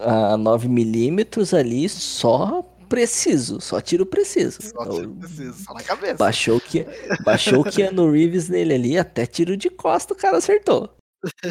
a 0.00 0.36
9mm 0.36 1.58
ali 1.58 1.88
só 1.88 2.62
preciso, 2.88 3.60
só 3.60 3.80
tiro 3.80 4.04
preciso. 4.04 4.58
Só 4.60 4.84
tiro 4.86 5.10
preciso, 5.14 5.64
só 5.64 5.72
na 5.72 5.82
cabeça. 5.82 6.16
Baixou 6.16 6.60
que 6.60 6.86
baixou 7.24 7.60
o 7.60 7.64
Keanu 7.64 8.10
Reeves 8.10 8.48
nele 8.48 8.74
ali, 8.74 8.98
até 8.98 9.24
tiro 9.24 9.56
de 9.56 9.70
costa 9.70 10.12
o 10.12 10.16
cara 10.16 10.36
acertou. 10.36 10.90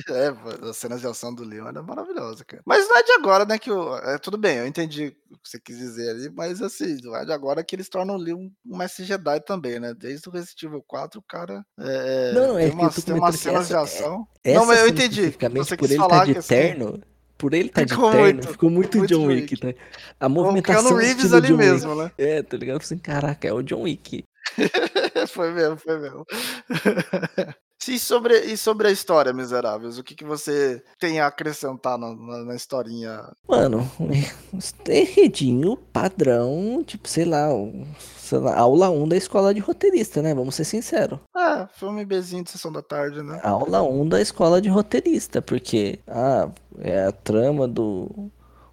É, 0.09 0.69
as 0.69 0.77
cenas 0.77 0.99
de 0.99 1.07
ação 1.07 1.33
do 1.33 1.43
Leon 1.43 1.67
era 1.67 1.81
maravilhosa, 1.81 2.43
cara. 2.43 2.61
Mas 2.65 2.87
não 2.89 2.97
é 2.97 3.03
de 3.03 3.11
agora, 3.13 3.45
né, 3.45 3.57
que 3.57 3.71
o, 3.71 3.95
é, 3.97 4.17
tudo 4.17 4.37
bem, 4.37 4.57
eu 4.57 4.67
entendi 4.67 5.15
o 5.31 5.37
que 5.37 5.49
você 5.49 5.59
quis 5.59 5.77
dizer 5.77 6.09
ali, 6.09 6.29
mas 6.29 6.61
assim, 6.61 6.97
não 7.03 7.15
é 7.15 7.23
de 7.23 7.31
agora 7.31 7.63
que 7.63 7.75
eles 7.75 7.87
tornam 7.87 8.15
o 8.15 8.17
Leon 8.17 8.49
um 8.65 8.77
mestre 8.77 9.05
Jedi 9.05 9.39
também, 9.41 9.79
né? 9.79 9.93
Desde 9.93 10.27
o 10.27 10.31
Resident 10.31 10.63
Evil 10.63 10.83
4, 10.85 11.19
o 11.19 11.23
cara 11.23 11.65
é, 11.79 12.33
não, 12.33 12.47
não, 12.49 12.59
é 12.59 12.69
tem, 12.69 12.73
umas, 12.73 12.95
tem 12.95 13.15
umas 13.15 13.35
cenas 13.35 13.67
de 13.67 13.75
ação. 13.75 14.27
É, 14.43 14.53
não, 14.53 14.65
mas 14.65 14.79
eu 14.79 14.89
entendi. 14.89 15.33
Você 15.55 15.77
por 15.77 15.85
ele 15.85 15.93
estar 15.93 16.07
tá 16.07 16.25
de 16.25 16.33
terno, 16.41 16.87
assim, 16.89 17.01
por 17.37 17.53
ele 17.53 17.67
estar 17.69 17.85
tá 17.85 17.95
de 17.95 18.01
terno, 18.01 18.19
muito, 18.19 18.47
ficou 18.47 18.69
muito, 18.69 18.97
muito 18.97 19.13
John 19.13 19.25
Wick, 19.27 19.53
Wick, 19.53 19.65
né? 19.65 19.75
A 20.19 20.27
movimentação 20.27 20.93
o 20.93 20.95
Reeves 20.95 21.33
ali 21.33 21.47
John 21.47 21.57
mesmo, 21.57 21.91
Wick. 21.91 22.03
né? 22.03 22.11
É, 22.17 22.43
tá 22.43 22.57
ligado? 22.57 22.81
Assim, 22.81 22.97
caraca, 22.97 23.47
é 23.47 23.53
o 23.53 23.61
John 23.61 23.83
Wick. 23.83 24.23
foi 25.29 25.51
mesmo, 25.51 25.77
foi 25.77 25.99
mesmo. 25.99 26.25
E 27.87 27.97
sobre, 27.97 28.37
e 28.41 28.55
sobre 28.55 28.87
a 28.87 28.91
história, 28.91 29.33
Miseráveis? 29.33 29.97
O 29.97 30.03
que, 30.03 30.15
que 30.15 30.23
você 30.23 30.83
tem 30.99 31.19
a 31.19 31.27
acrescentar 31.27 31.97
na, 31.97 32.13
na, 32.15 32.37
na 32.45 32.55
historinha? 32.55 33.31
Mano, 33.47 33.89
enredinho 34.87 35.75
padrão, 35.75 36.83
tipo, 36.85 37.07
sei 37.07 37.25
lá, 37.25 37.47
sei 38.17 38.39
lá, 38.39 38.57
aula 38.57 38.89
1 38.89 39.07
da 39.07 39.17
escola 39.17 39.53
de 39.53 39.59
roteirista, 39.59 40.21
né? 40.21 40.33
Vamos 40.33 40.55
ser 40.55 40.65
sinceros. 40.65 41.19
É, 41.35 41.67
filme 41.73 42.05
Bzinho 42.05 42.43
de 42.43 42.51
sessão 42.51 42.71
da 42.71 42.81
tarde, 42.81 43.21
né? 43.23 43.39
Aula 43.43 43.81
1 43.81 44.07
da 44.07 44.21
escola 44.21 44.61
de 44.61 44.69
roteirista, 44.69 45.41
porque 45.41 45.99
ah, 46.07 46.49
é 46.79 47.05
a 47.05 47.11
trama 47.11 47.67
do 47.67 48.29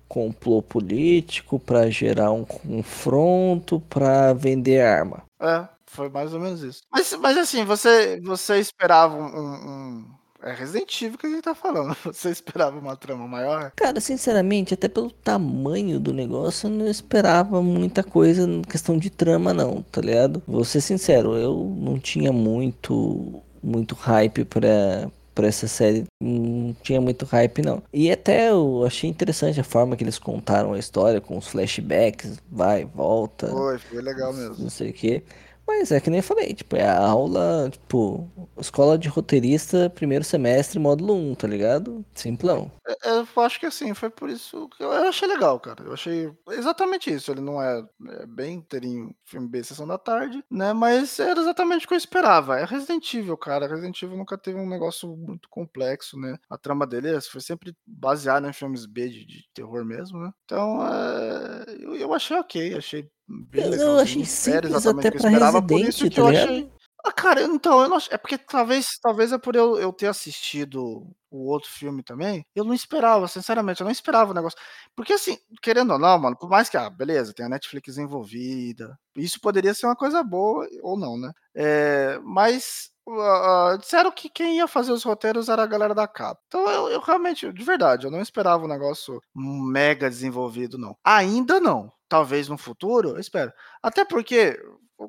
complô 0.08 0.62
político 0.62 1.58
para 1.58 1.90
gerar 1.90 2.30
um 2.32 2.44
confronto, 2.44 3.80
para 3.88 4.32
vender 4.32 4.80
arma. 4.80 5.22
É, 5.40 5.68
foi 5.90 6.08
mais 6.08 6.32
ou 6.32 6.40
menos 6.40 6.62
isso. 6.62 6.82
Mas, 6.90 7.12
mas 7.14 7.36
assim, 7.36 7.64
você, 7.64 8.20
você 8.20 8.58
esperava 8.58 9.16
um, 9.16 9.26
um... 9.26 10.18
É 10.40 10.52
Resident 10.52 11.02
Evil 11.02 11.18
que 11.18 11.26
a 11.26 11.30
gente 11.30 11.42
tá 11.42 11.52
falando. 11.52 11.96
Você 12.04 12.30
esperava 12.30 12.78
uma 12.78 12.94
trama 12.94 13.26
maior? 13.26 13.72
Cara, 13.74 14.00
sinceramente, 14.00 14.72
até 14.72 14.86
pelo 14.86 15.10
tamanho 15.10 15.98
do 15.98 16.12
negócio, 16.12 16.68
eu 16.68 16.70
não 16.70 16.86
esperava 16.86 17.60
muita 17.60 18.04
coisa 18.04 18.42
em 18.42 18.62
questão 18.62 18.96
de 18.96 19.10
trama, 19.10 19.52
não, 19.52 19.82
tá 19.82 20.00
ligado? 20.00 20.40
Vou 20.46 20.64
ser 20.64 20.80
sincero, 20.80 21.36
eu 21.36 21.74
não 21.76 21.98
tinha 21.98 22.32
muito, 22.32 23.42
muito 23.60 23.96
hype 23.96 24.44
pra, 24.44 25.10
pra 25.38 25.46
essa 25.48 25.68
série. 25.68 26.04
Não 26.20 26.74
tinha 26.82 27.00
muito 27.00 27.24
hype, 27.24 27.62
não. 27.62 27.82
E 27.92 28.10
até 28.10 28.50
eu 28.50 28.84
achei 28.84 29.08
interessante 29.08 29.60
a 29.60 29.64
forma 29.64 29.96
que 29.96 30.04
eles 30.04 30.18
contaram 30.18 30.72
a 30.72 30.78
história, 30.78 31.20
com 31.20 31.36
os 31.36 31.46
flashbacks, 31.46 32.38
vai, 32.50 32.84
volta. 32.84 33.48
Foi, 33.48 33.78
foi 33.78 34.02
legal 34.02 34.32
mesmo. 34.32 34.56
Não 34.58 34.70
sei 34.70 34.90
o 34.90 34.92
que. 34.92 35.22
Mas 35.68 35.92
é 35.92 36.00
que 36.00 36.08
nem 36.08 36.20
eu 36.20 36.24
falei, 36.24 36.54
tipo, 36.54 36.76
é 36.76 36.88
a 36.88 36.98
aula, 36.98 37.68
tipo, 37.70 38.26
escola 38.58 38.96
de 38.96 39.06
roteirista, 39.06 39.90
primeiro 39.90 40.24
semestre, 40.24 40.78
módulo 40.78 41.14
1, 41.14 41.34
tá 41.34 41.46
ligado? 41.46 42.02
Simplão. 42.14 42.72
É, 42.86 43.10
é, 43.10 43.20
eu 43.20 43.42
acho 43.42 43.60
que 43.60 43.66
assim, 43.66 43.92
foi 43.92 44.08
por 44.08 44.30
isso 44.30 44.66
que 44.70 44.82
eu, 44.82 44.90
eu, 44.90 45.08
achei 45.10 45.28
legal, 45.28 45.60
cara. 45.60 45.84
Eu 45.84 45.92
achei 45.92 46.32
exatamente 46.52 47.12
isso. 47.12 47.30
Ele 47.30 47.42
não 47.42 47.60
é, 47.60 47.86
é 48.08 48.26
bem 48.26 48.54
inteirinho 48.56 49.14
filme 49.26 49.46
B, 49.46 49.62
sessão 49.62 49.86
da 49.86 49.98
tarde, 49.98 50.42
né? 50.50 50.72
Mas 50.72 51.18
era 51.18 51.38
exatamente 51.38 51.84
o 51.84 51.88
que 51.88 51.92
eu 51.92 51.98
esperava. 51.98 52.58
É 52.58 52.64
Resident 52.64 53.12
Evil, 53.12 53.36
cara. 53.36 53.68
Resident 53.68 54.02
Evil 54.02 54.16
nunca 54.16 54.38
teve 54.38 54.58
um 54.58 54.68
negócio 54.68 55.14
muito 55.18 55.50
complexo, 55.50 56.18
né? 56.18 56.38
A 56.48 56.56
trama 56.56 56.86
dele 56.86 57.14
é, 57.14 57.20
foi 57.20 57.42
sempre 57.42 57.76
baseada 57.86 58.48
em 58.48 58.54
filmes 58.54 58.86
B 58.86 59.06
de, 59.10 59.26
de 59.26 59.44
terror 59.52 59.84
mesmo, 59.84 60.18
né? 60.18 60.32
Então, 60.46 60.86
é, 60.86 61.64
eu, 61.78 61.94
eu 61.94 62.14
achei 62.14 62.38
ok, 62.38 62.74
achei 62.74 63.10
bem 63.28 63.68
legal. 63.70 63.88
Eu 63.88 63.98
achei 64.00 64.24
simples 64.24 64.86
até 64.86 65.10
pra 65.10 65.30
esperava, 65.30 65.60
Resident, 65.60 66.14
tá? 66.14 66.28
Achei... 66.28 66.72
Ah, 67.04 67.12
cara, 67.12 67.42
então, 67.42 67.80
eu 67.80 67.88
não 67.88 67.98
É 68.10 68.18
porque 68.18 68.36
talvez, 68.36 68.98
talvez 69.00 69.32
é 69.32 69.38
por 69.38 69.54
eu, 69.54 69.78
eu 69.78 69.92
ter 69.92 70.08
assistido 70.08 71.06
o 71.30 71.46
outro 71.50 71.70
filme 71.70 72.02
também, 72.02 72.44
eu 72.54 72.64
não 72.64 72.74
esperava, 72.74 73.28
sinceramente, 73.28 73.80
eu 73.80 73.84
não 73.84 73.90
esperava 73.90 74.30
o 74.30 74.34
negócio. 74.34 74.58
Porque 74.96 75.12
assim, 75.12 75.38
querendo 75.62 75.92
ou 75.92 75.98
não, 75.98 76.18
mano, 76.18 76.36
por 76.36 76.48
mais 76.48 76.68
que, 76.68 76.76
ah, 76.76 76.90
beleza, 76.90 77.34
tem 77.34 77.46
a 77.46 77.48
Netflix 77.48 77.98
envolvida, 77.98 78.98
isso 79.16 79.40
poderia 79.40 79.74
ser 79.74 79.86
uma 79.86 79.96
coisa 79.96 80.22
boa 80.22 80.66
ou 80.82 80.98
não, 80.98 81.18
né? 81.18 81.32
É, 81.54 82.18
mas 82.22 82.90
uh, 83.06 83.78
disseram 83.78 84.10
que 84.10 84.28
quem 84.28 84.56
ia 84.56 84.66
fazer 84.66 84.92
os 84.92 85.04
roteiros 85.04 85.48
era 85.48 85.62
a 85.62 85.66
galera 85.66 85.94
da 85.94 86.08
capa. 86.08 86.40
Então 86.46 86.68
eu, 86.70 86.88
eu 86.88 87.00
realmente, 87.00 87.52
de 87.52 87.64
verdade, 87.64 88.06
eu 88.06 88.10
não 88.10 88.20
esperava 88.20 88.64
um 88.64 88.68
negócio 88.68 89.20
mega 89.34 90.10
desenvolvido, 90.10 90.78
não. 90.78 90.96
Ainda 91.04 91.60
não 91.60 91.92
talvez 92.08 92.48
no 92.48 92.58
futuro, 92.58 93.10
eu 93.10 93.18
espero. 93.18 93.52
Até 93.82 94.04
porque, 94.04 94.58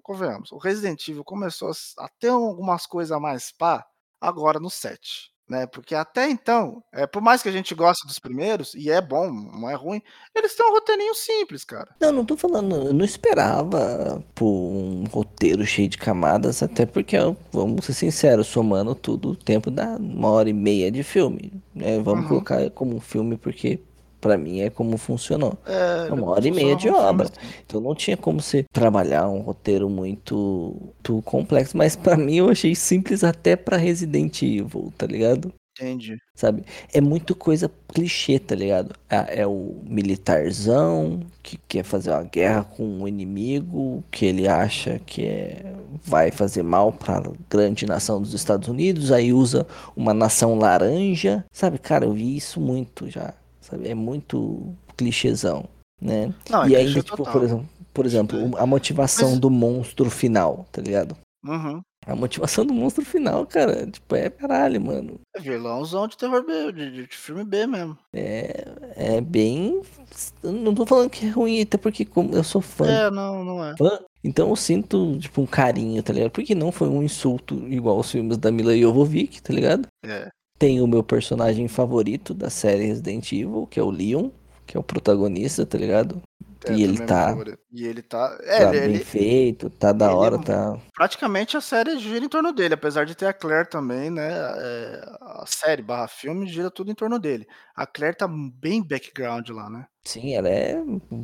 convenhamos, 0.03 0.51
o 0.51 0.57
Resident 0.57 1.07
Evil 1.07 1.23
começou 1.23 1.71
a 1.97 2.09
ter 2.19 2.29
algumas 2.29 2.85
coisas 2.85 3.11
a 3.11 3.19
mais 3.19 3.51
pá 3.51 3.85
agora 4.21 4.59
no 4.59 4.69
7. 4.69 5.31
Né? 5.49 5.65
Porque 5.65 5.95
até 5.95 6.29
então, 6.29 6.83
é, 6.93 7.07
por 7.07 7.23
mais 7.23 7.41
que 7.41 7.49
a 7.49 7.51
gente 7.51 7.73
goste 7.73 8.05
dos 8.05 8.19
primeiros, 8.19 8.75
e 8.75 8.91
é 8.91 9.01
bom, 9.01 9.31
não 9.31 9.67
é 9.67 9.73
ruim, 9.73 9.99
eles 10.35 10.55
têm 10.55 10.63
um 10.63 10.73
roteirinho 10.73 11.15
simples, 11.15 11.65
cara. 11.65 11.89
Não, 11.99 12.11
não 12.11 12.23
tô 12.23 12.37
falando, 12.37 12.75
eu 12.75 12.93
não 12.93 13.03
esperava 13.03 14.23
por 14.35 14.45
um 14.45 15.05
roteiro 15.05 15.65
cheio 15.65 15.89
de 15.89 15.97
camadas, 15.97 16.61
até 16.61 16.85
porque, 16.85 17.17
vamos 17.51 17.83
ser 17.83 17.93
sinceros, 17.93 18.45
somando 18.45 18.93
tudo, 18.93 19.31
o 19.31 19.35
tempo 19.35 19.71
dá 19.71 19.97
uma 19.97 20.29
hora 20.29 20.51
e 20.51 20.53
meia 20.53 20.91
de 20.91 21.01
filme. 21.01 21.51
Né? 21.73 21.99
Vamos 21.99 22.25
uhum. 22.25 22.29
colocar 22.29 22.69
como 22.69 22.95
um 22.95 23.01
filme, 23.01 23.35
porque 23.35 23.79
para 24.19 24.37
mim 24.37 24.61
é 24.61 24.69
como 24.69 24.97
funcionou. 24.97 25.57
É, 25.65 26.11
uma 26.11 26.31
hora 26.31 26.47
e 26.47 26.51
meia 26.51 26.75
de 26.75 26.89
obra. 26.89 27.27
Assim. 27.27 27.53
Então 27.65 27.81
não 27.81 27.95
tinha 27.95 28.17
como 28.17 28.41
você 28.41 28.65
trabalhar 28.71 29.27
um 29.29 29.39
roteiro 29.41 29.89
muito, 29.89 30.75
muito 30.81 31.21
complexo, 31.23 31.77
mas 31.77 31.95
para 31.95 32.17
mim 32.17 32.37
eu 32.37 32.49
achei 32.49 32.75
simples 32.75 33.23
até 33.23 33.55
para 33.55 33.77
Resident 33.77 34.41
Evil, 34.41 34.93
tá 34.97 35.05
ligado? 35.05 35.53
Entendi. 35.79 36.17
Sabe? 36.35 36.65
É 36.93 36.99
muito 36.99 37.33
coisa 37.33 37.71
clichê, 37.87 38.37
tá 38.37 38.53
ligado? 38.53 38.93
É, 39.09 39.41
é 39.41 39.47
o 39.47 39.77
militarzão 39.85 41.21
que 41.41 41.57
quer 41.69 41.83
fazer 41.83 42.11
uma 42.11 42.23
guerra 42.23 42.63
com 42.65 42.83
um 42.83 43.07
inimigo 43.07 44.03
que 44.11 44.25
ele 44.25 44.45
acha 44.47 44.99
que 45.05 45.25
é, 45.25 45.73
vai 46.03 46.31
fazer 46.31 46.63
mal 46.63 46.91
pra 46.91 47.23
grande 47.49 47.85
nação 47.85 48.21
dos 48.21 48.33
Estados 48.33 48.67
Unidos, 48.67 49.11
aí 49.11 49.31
usa 49.31 49.65
uma 49.95 50.13
nação 50.13 50.57
laranja. 50.57 51.45
Sabe, 51.51 51.77
cara, 51.77 52.05
eu 52.05 52.13
vi 52.13 52.35
isso 52.35 52.59
muito 52.59 53.09
já 53.09 53.33
sabe? 53.61 53.87
É 53.87 53.95
muito 53.95 54.73
clichêzão, 54.95 55.65
né? 56.01 56.33
Não, 56.49 56.63
é 56.63 56.69
e 56.69 56.75
ainda, 56.75 57.01
tipo, 57.01 57.23
por 57.23 57.43
exemplo, 57.43 57.69
por 57.93 58.05
exemplo, 58.05 58.57
a 58.57 58.65
motivação 58.65 59.31
Mas... 59.31 59.39
do 59.39 59.49
monstro 59.49 60.09
final, 60.09 60.65
tá 60.71 60.81
ligado? 60.81 61.17
Uhum. 61.45 61.81
A 62.05 62.15
motivação 62.15 62.65
do 62.65 62.73
monstro 62.73 63.05
final, 63.05 63.45
cara, 63.45 63.85
tipo, 63.85 64.15
é 64.15 64.29
caralho, 64.29 64.81
mano. 64.81 65.19
É 65.35 65.39
vilãozão 65.39 66.07
de 66.07 66.17
terror 66.17 66.45
B, 66.45 66.71
de, 66.71 66.91
de 66.91 67.15
filme 67.15 67.43
B 67.43 67.67
mesmo. 67.67 67.97
É, 68.13 68.65
é 68.95 69.21
bem. 69.21 69.81
Não 70.41 70.73
tô 70.73 70.85
falando 70.85 71.09
que 71.09 71.25
é 71.25 71.29
ruim, 71.29 71.61
até 71.61 71.77
porque 71.77 72.05
como 72.05 72.33
eu 72.33 72.43
sou 72.43 72.61
fã. 72.61 72.87
É, 72.87 73.11
não, 73.11 73.43
não 73.43 73.63
é. 73.63 73.75
Fã, 73.77 73.99
então 74.23 74.49
eu 74.49 74.55
sinto, 74.55 75.17
tipo, 75.19 75.41
um 75.41 75.45
carinho, 75.45 76.01
tá 76.01 76.11
ligado? 76.11 76.31
Porque 76.31 76.55
não 76.55 76.71
foi 76.71 76.87
um 76.87 77.03
insulto 77.03 77.55
igual 77.67 77.99
os 77.99 78.11
filmes 78.11 78.37
da 78.37 78.51
Mila 78.51 78.77
Jovovich, 78.77 79.41
tá 79.41 79.53
ligado? 79.53 79.87
É. 80.03 80.29
Tem 80.59 80.81
o 80.81 80.87
meu 80.87 81.01
personagem 81.01 81.67
favorito 81.69 82.33
da 82.33 82.49
série 82.49 82.85
Resident 82.85 83.31
Evil, 83.31 83.65
que 83.65 83.79
é 83.79 83.83
o 83.83 83.89
Leon, 83.89 84.29
que 84.67 84.75
é 84.75 84.79
o 84.79 84.83
protagonista, 84.83 85.65
tá 85.65 85.77
ligado? 85.77 86.21
É, 86.65 86.73
e, 86.73 86.83
ele 86.83 86.97
tá, 87.05 87.37
e 87.71 87.85
ele 87.85 88.01
tá. 88.01 88.37
É, 88.41 88.65
tá 88.65 88.75
ele, 88.75 88.97
bem 88.97 88.99
feito, 88.99 89.69
tá 89.69 89.93
da 89.93 90.13
hora, 90.13 90.35
é, 90.35 90.39
tá. 90.39 90.77
Praticamente 90.93 91.55
a 91.55 91.61
série 91.61 91.97
gira 91.97 92.25
em 92.25 92.27
torno 92.27 92.51
dele, 92.51 92.73
apesar 92.73 93.05
de 93.05 93.15
ter 93.15 93.27
a 93.27 93.33
Claire 93.33 93.69
também, 93.69 94.09
né? 94.09 94.29
É, 94.29 95.01
a 95.21 95.45
série 95.47 95.81
barra 95.81 96.09
filme 96.09 96.45
gira 96.47 96.69
tudo 96.69 96.91
em 96.91 96.95
torno 96.95 97.17
dele. 97.17 97.47
A 97.73 97.87
Claire 97.87 98.17
tá 98.17 98.27
bem 98.27 98.85
background 98.85 99.47
lá, 99.49 99.69
né? 99.69 99.85
Sim, 100.03 100.33
ela 100.33 100.49
é 100.49 100.83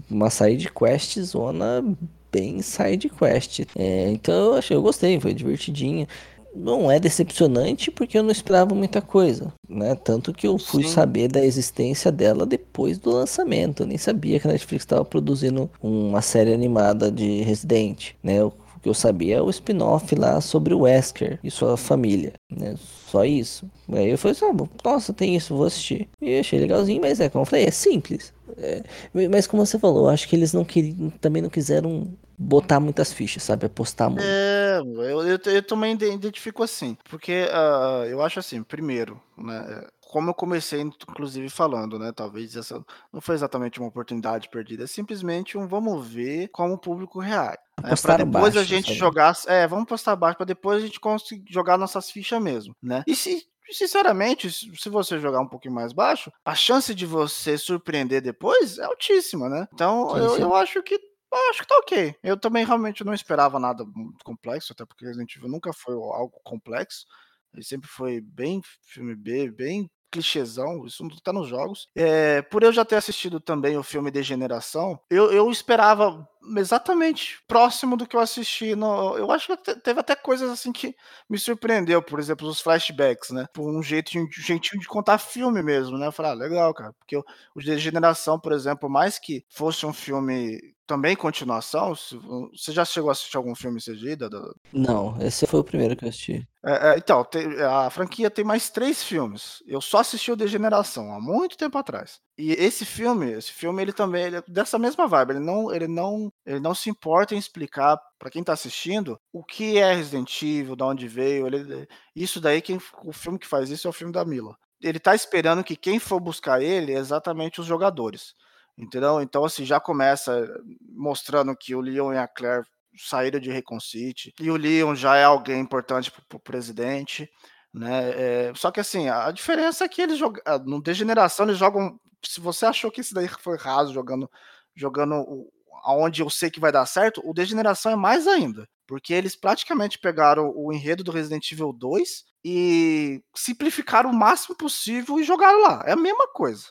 uma 0.09 0.29
side 0.29 0.71
quest 0.71 1.19
zona 1.19 1.83
bem 2.31 2.61
side 2.61 3.09
quest. 3.09 3.61
É, 3.75 4.09
então 4.11 4.33
eu 4.33 4.53
achei, 4.55 4.77
eu 4.77 4.81
gostei, 4.81 5.19
foi 5.19 5.33
divertidinho 5.33 6.07
não 6.55 6.89
é 6.89 6.99
decepcionante 6.99 7.91
porque 7.91 8.17
eu 8.17 8.23
não 8.23 8.31
esperava 8.31 8.73
muita 8.73 9.01
coisa, 9.01 9.53
né? 9.67 9.93
Tanto 9.95 10.33
que 10.33 10.47
eu 10.47 10.57
fui 10.57 10.83
Sim. 10.83 10.89
saber 10.89 11.27
da 11.27 11.43
existência 11.43 12.11
dela 12.11 12.45
depois 12.45 12.97
do 12.97 13.11
lançamento. 13.11 13.83
Eu 13.83 13.87
nem 13.87 13.97
sabia 13.97 14.39
que 14.39 14.47
a 14.47 14.51
Netflix 14.51 14.83
estava 14.83 15.03
produzindo 15.03 15.69
uma 15.81 16.21
série 16.21 16.53
animada 16.53 17.11
de 17.11 17.41
Resident, 17.41 18.11
né? 18.23 18.43
O 18.43 18.51
que 18.85 18.89
eu 18.89 18.93
sabia 18.93 19.37
é 19.37 19.41
o 19.41 19.49
spin-off 19.49 20.13
lá 20.13 20.39
sobre 20.39 20.71
o 20.71 20.81
Wesker 20.81 21.39
e 21.43 21.49
sua 21.49 21.75
família, 21.75 22.33
né? 22.51 22.75
Só 23.07 23.25
isso. 23.25 23.67
Aí 23.91 24.11
eu 24.11 24.17
falei 24.17 24.37
assim, 24.37 24.45
ah, 24.45 24.69
nossa, 24.87 25.11
tem 25.11 25.35
isso, 25.35 25.55
vou 25.55 25.65
assistir. 25.65 26.07
E 26.21 26.37
achei 26.37 26.59
legalzinho, 26.59 27.01
mas 27.01 27.19
é 27.19 27.27
como 27.27 27.41
eu 27.41 27.47
falei, 27.47 27.65
é 27.65 27.71
simples. 27.71 28.31
É, 28.57 28.83
mas 29.27 29.47
como 29.47 29.65
você 29.65 29.79
falou, 29.79 30.07
acho 30.07 30.29
que 30.29 30.35
eles 30.35 30.53
não 30.53 30.63
queriam, 30.63 31.09
também 31.09 31.41
não 31.41 31.49
quiseram 31.49 32.07
botar 32.37 32.79
muitas 32.79 33.11
fichas, 33.11 33.41
sabe? 33.41 33.65
Apostar 33.65 34.07
muito. 34.07 34.23
É, 34.23 34.77
eu, 34.77 35.23
eu, 35.23 35.39
eu 35.43 35.63
também 35.63 35.93
identifico 35.93 36.61
assim. 36.61 36.95
Porque 37.09 37.45
uh, 37.45 38.05
eu 38.05 38.21
acho 38.21 38.37
assim, 38.37 38.61
primeiro, 38.61 39.19
né? 39.35 39.83
Como 40.15 40.29
eu 40.29 40.33
comecei, 40.33 40.79
inclusive, 40.79 41.49
falando, 41.49 41.99
né? 41.99 42.09
Talvez 42.13 42.55
essa 42.55 42.81
não 43.11 43.19
foi 43.19 43.35
exatamente 43.35 43.81
uma 43.81 43.89
oportunidade 43.89 44.47
perdida, 44.47 44.85
é 44.85 44.87
simplesmente 44.87 45.57
um 45.57 45.67
vamos 45.67 46.07
ver 46.07 46.47
como 46.53 46.75
o 46.75 46.77
público 46.77 47.19
reage. 47.19 47.57
É, 47.83 47.93
para 47.97 48.23
depois 48.23 48.53
baixo, 48.53 48.59
a 48.59 48.63
gente 48.63 48.87
sabe? 48.87 48.97
jogar. 48.97 49.37
É, 49.45 49.67
vamos 49.67 49.89
postar 49.89 50.15
baixo 50.15 50.37
para 50.37 50.45
depois 50.45 50.81
a 50.81 50.85
gente 50.85 51.01
conseguir 51.01 51.51
jogar 51.51 51.77
nossas 51.77 52.09
fichas 52.09 52.41
mesmo, 52.41 52.73
né? 52.81 53.03
E 53.05 53.13
se 53.13 53.45
sinceramente, 53.69 54.49
se 54.49 54.87
você 54.87 55.19
jogar 55.19 55.41
um 55.41 55.49
pouquinho 55.49 55.75
mais 55.75 55.91
baixo, 55.91 56.31
a 56.45 56.55
chance 56.55 56.95
de 56.95 57.05
você 57.05 57.57
surpreender 57.57 58.21
depois 58.21 58.77
é 58.77 58.85
altíssima, 58.85 59.49
né? 59.49 59.67
Então 59.73 60.11
sim, 60.11 60.17
eu, 60.19 60.29
sim. 60.29 60.41
eu 60.43 60.55
acho 60.55 60.81
que 60.81 60.93
eu 60.95 61.49
acho 61.49 61.63
que 61.63 61.67
tá 61.67 61.75
ok. 61.79 62.15
Eu 62.23 62.37
também 62.37 62.65
realmente 62.65 63.03
não 63.03 63.13
esperava 63.13 63.59
nada 63.59 63.83
muito 63.83 64.23
complexo, 64.23 64.71
até 64.71 64.85
porque 64.85 65.03
Resident 65.03 65.35
Evil 65.35 65.49
nunca 65.49 65.73
foi 65.73 65.93
algo 65.93 66.39
complexo. 66.41 67.05
Ele 67.53 67.63
sempre 67.63 67.89
foi 67.89 68.21
bem 68.21 68.61
filme 68.81 69.13
B, 69.13 69.51
bem 69.51 69.89
clichêzão, 70.15 70.85
isso 70.85 71.03
não 71.03 71.09
tá 71.17 71.33
nos 71.33 71.47
jogos. 71.47 71.89
É, 71.95 72.41
por 72.41 72.63
eu 72.63 72.71
já 72.71 72.85
ter 72.85 72.95
assistido 72.95 73.39
também 73.39 73.77
o 73.77 73.83
filme 73.83 74.09
Degeneração, 74.09 74.99
eu, 75.09 75.31
eu 75.31 75.51
esperava 75.51 76.27
exatamente 76.57 77.39
próximo 77.47 77.97
do 77.97 78.07
que 78.07 78.15
eu 78.15 78.19
assisti. 78.19 78.75
No, 78.75 79.17
eu 79.17 79.31
acho 79.31 79.55
que 79.55 79.75
teve 79.75 79.99
até 79.99 80.15
coisas 80.15 80.49
assim 80.49 80.71
que 80.71 80.95
me 81.29 81.37
surpreendeu, 81.37 82.01
por 82.01 82.19
exemplo, 82.19 82.47
os 82.47 82.61
flashbacks, 82.61 83.31
né? 83.31 83.47
Por 83.53 83.69
um 83.69 83.81
jeito 83.81 84.11
de, 84.11 84.19
um 84.19 84.27
jeitinho 84.31 84.81
de 84.81 84.87
contar 84.87 85.17
filme 85.17 85.61
mesmo, 85.63 85.97
né? 85.97 86.07
Eu 86.07 86.11
falei, 86.11 86.31
ah, 86.31 86.35
legal, 86.35 86.73
cara. 86.73 86.93
Porque 86.93 87.17
o, 87.17 87.23
Degeneração, 87.55 88.39
por 88.39 88.51
exemplo, 88.51 88.89
mais 88.89 89.17
que 89.17 89.43
fosse 89.49 89.85
um 89.85 89.93
filme 89.93 90.59
também 90.85 91.15
continuação? 91.15 91.93
Você 91.95 92.71
já 92.71 92.85
chegou 92.85 93.09
a 93.09 93.13
assistir 93.13 93.37
algum 93.37 93.55
filme 93.55 93.81
CGI? 93.81 94.15
Da, 94.15 94.29
da... 94.29 94.41
Não, 94.71 95.17
esse 95.19 95.47
foi 95.47 95.59
o 95.59 95.63
primeiro 95.63 95.95
que 95.95 96.05
eu 96.05 96.09
assisti. 96.09 96.47
É, 96.63 96.89
é, 96.89 96.97
então, 96.97 97.23
tem, 97.23 97.61
a 97.61 97.89
franquia 97.89 98.29
tem 98.29 98.45
mais 98.45 98.69
três 98.69 99.03
filmes. 99.03 99.63
Eu 99.67 99.81
só 99.81 99.99
assisti 99.99 100.31
o 100.31 100.35
Degeneração 100.35 101.11
há 101.11 101.19
muito 101.19 101.57
tempo 101.57 101.77
atrás. 101.77 102.19
E 102.37 102.51
esse 102.53 102.85
filme, 102.85 103.31
esse 103.31 103.51
filme 103.51 103.81
ele 103.81 103.93
também 103.93 104.25
ele 104.25 104.37
é 104.37 104.43
dessa 104.47 104.77
mesma 104.77 105.07
vibe. 105.07 105.31
Ele 105.31 105.39
não, 105.39 105.73
ele 105.73 105.87
não, 105.87 106.31
ele 106.45 106.59
não 106.59 106.75
se 106.75 106.89
importa 106.89 107.33
em 107.33 107.37
explicar 107.37 107.99
para 108.19 108.29
quem 108.29 108.43
tá 108.43 108.53
assistindo 108.53 109.19
o 109.33 109.43
que 109.43 109.77
é 109.77 109.93
Resident 109.93 110.41
Evil, 110.41 110.75
de 110.75 110.83
onde 110.83 111.07
veio. 111.07 111.47
Ele, 111.47 111.87
isso 112.15 112.39
daí 112.39 112.61
quem 112.61 112.79
o 113.03 113.11
filme 113.11 113.39
que 113.39 113.47
faz 113.47 113.69
isso 113.69 113.87
é 113.87 113.89
o 113.89 113.93
filme 113.93 114.13
da 114.13 114.23
Mila. 114.23 114.55
Ele 114.81 114.99
tá 114.99 115.15
esperando 115.15 115.63
que 115.63 115.75
quem 115.75 115.99
for 115.99 116.19
buscar 116.19 116.61
ele 116.61 116.93
é 116.93 116.97
exatamente 116.97 117.59
os 117.59 117.65
jogadores. 117.65 118.35
Entendeu? 118.77 119.21
Então, 119.21 119.45
assim, 119.45 119.65
já 119.65 119.79
começa 119.79 120.47
mostrando 120.81 121.55
que 121.55 121.73
o 121.73 121.81
Leon 121.81 122.13
e 122.13 122.17
a 122.17 122.27
Claire 122.27 122.65
saíram 122.97 123.39
de 123.39 123.51
Recon 123.51 123.79
City, 123.79 124.33
e 124.39 124.49
o 124.49 124.55
Leon 124.55 124.95
já 124.95 125.17
é 125.17 125.23
alguém 125.23 125.59
importante 125.59 126.11
para 126.11 126.37
o 126.37 126.39
presidente, 126.39 127.29
né? 127.73 128.49
É, 128.49 128.53
só 128.55 128.71
que 128.71 128.79
assim, 128.79 129.09
a 129.09 129.31
diferença 129.31 129.83
é 129.83 129.89
que 129.89 130.01
eles 130.01 130.17
jogam 130.17 130.41
no 130.65 130.81
Degeneração 130.81 131.45
eles 131.45 131.57
jogam. 131.57 131.99
Se 132.25 132.39
você 132.39 132.65
achou 132.65 132.89
que 132.89 133.01
isso 133.01 133.13
daí 133.13 133.27
foi 133.27 133.57
raso 133.57 133.93
jogando, 133.93 134.29
jogando 134.75 135.15
o, 135.15 135.51
aonde 135.83 136.21
eu 136.21 136.29
sei 136.29 136.49
que 136.49 136.59
vai 136.59 136.71
dar 136.71 136.85
certo, 136.85 137.21
o 137.23 137.33
Degeneração 137.33 137.91
é 137.91 137.95
mais 137.95 138.27
ainda, 138.27 138.67
porque 138.87 139.13
eles 139.13 139.35
praticamente 139.35 139.99
pegaram 139.99 140.51
o 140.55 140.71
enredo 140.71 141.03
do 141.03 141.11
Resident 141.11 141.51
Evil 141.51 141.73
2 141.73 142.25
e 142.43 143.23
simplificaram 143.35 144.09
o 144.09 144.15
máximo 144.15 144.55
possível 144.55 145.19
e 145.19 145.23
jogaram 145.23 145.61
lá. 145.61 145.83
É 145.85 145.93
a 145.93 145.97
mesma 145.97 146.27
coisa. 146.27 146.67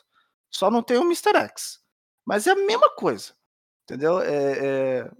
Só 0.49 0.71
não 0.71 0.81
tem 0.81 0.97
o 0.97 1.03
Mr. 1.03 1.35
X. 1.35 1.79
Mas 2.25 2.47
é 2.47 2.51
a 2.51 2.55
mesma 2.55 2.89
coisa, 2.95 3.33
entendeu? 3.83 4.19
É, 4.21 4.99
é... 5.01 5.11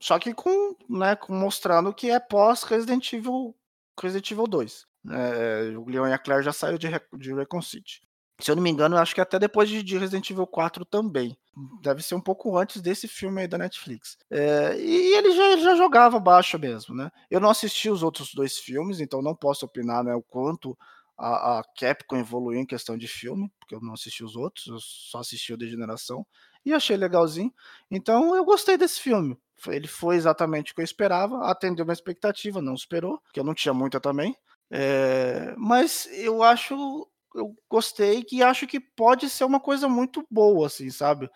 Só 0.00 0.18
que 0.18 0.34
com, 0.34 0.76
né, 0.88 1.14
com 1.14 1.32
mostrando 1.32 1.94
que 1.94 2.10
é 2.10 2.18
pós 2.18 2.64
Resident 2.64 3.12
Evil, 3.12 3.56
Resident 4.00 4.30
Evil 4.30 4.46
2. 4.46 4.86
É, 5.10 5.76
o 5.76 5.88
Leon 5.88 6.08
e 6.08 6.12
a 6.12 6.18
Claire 6.18 6.44
já 6.44 6.52
saiu 6.52 6.78
de, 6.78 6.88
de 7.18 7.34
Recon 7.34 7.62
City. 7.62 8.00
Se 8.42 8.50
eu 8.50 8.56
não 8.56 8.62
me 8.62 8.70
engano, 8.70 8.96
acho 8.96 9.14
que 9.14 9.20
até 9.20 9.38
depois 9.38 9.68
de, 9.68 9.82
de, 9.82 9.96
Resident 9.96 10.28
Evil 10.30 10.46
4 10.46 10.84
também. 10.84 11.36
Deve 11.80 12.02
ser 12.02 12.14
um 12.16 12.20
pouco 12.20 12.56
antes 12.58 12.82
desse 12.82 13.06
filme 13.06 13.42
aí 13.42 13.46
da 13.46 13.56
Netflix. 13.56 14.18
É, 14.30 14.76
e 14.78 15.14
ele 15.16 15.32
já, 15.32 15.56
já 15.58 15.76
jogava 15.76 16.18
baixo 16.18 16.58
mesmo, 16.58 16.94
né? 16.94 17.10
Eu 17.30 17.40
não 17.40 17.50
assisti 17.50 17.88
os 17.88 18.02
outros 18.02 18.34
dois 18.34 18.58
filmes, 18.58 19.00
então 19.00 19.22
não 19.22 19.34
posso 19.34 19.64
opinar 19.64 20.02
né, 20.02 20.14
o 20.14 20.22
quanto 20.22 20.76
a, 21.16 21.60
a 21.60 21.64
Capcom 21.78 22.16
evoluiu 22.16 22.60
em 22.60 22.66
questão 22.66 22.98
de 22.98 23.06
filme, 23.06 23.48
porque 23.60 23.74
eu 23.74 23.80
não 23.80 23.92
assisti 23.94 24.24
os 24.24 24.34
outros, 24.34 24.66
eu 24.66 24.78
só 24.80 25.18
assisti 25.20 25.52
o 25.52 25.56
Degeneração, 25.56 26.26
e 26.64 26.72
achei 26.72 26.96
legalzinho. 26.96 27.52
Então 27.90 28.34
eu 28.34 28.44
gostei 28.44 28.76
desse 28.76 29.00
filme. 29.00 29.38
Ele 29.68 29.86
foi 29.86 30.16
exatamente 30.16 30.72
o 30.72 30.74
que 30.74 30.80
eu 30.80 30.84
esperava, 30.84 31.46
atendeu 31.48 31.84
minha 31.84 31.92
expectativa, 31.92 32.60
não 32.60 32.74
esperou, 32.74 33.18
porque 33.20 33.38
eu 33.38 33.44
não 33.44 33.54
tinha 33.54 33.72
muita 33.72 34.00
também. 34.00 34.36
É, 34.68 35.54
mas 35.56 36.08
eu 36.12 36.42
acho, 36.42 37.06
eu 37.34 37.54
gostei 37.68 38.24
e 38.30 38.42
acho 38.42 38.66
que 38.66 38.80
pode 38.80 39.28
ser 39.28 39.44
uma 39.44 39.60
coisa 39.60 39.88
muito 39.88 40.24
boa, 40.30 40.66
assim, 40.66 40.90
sabe? 40.90 41.30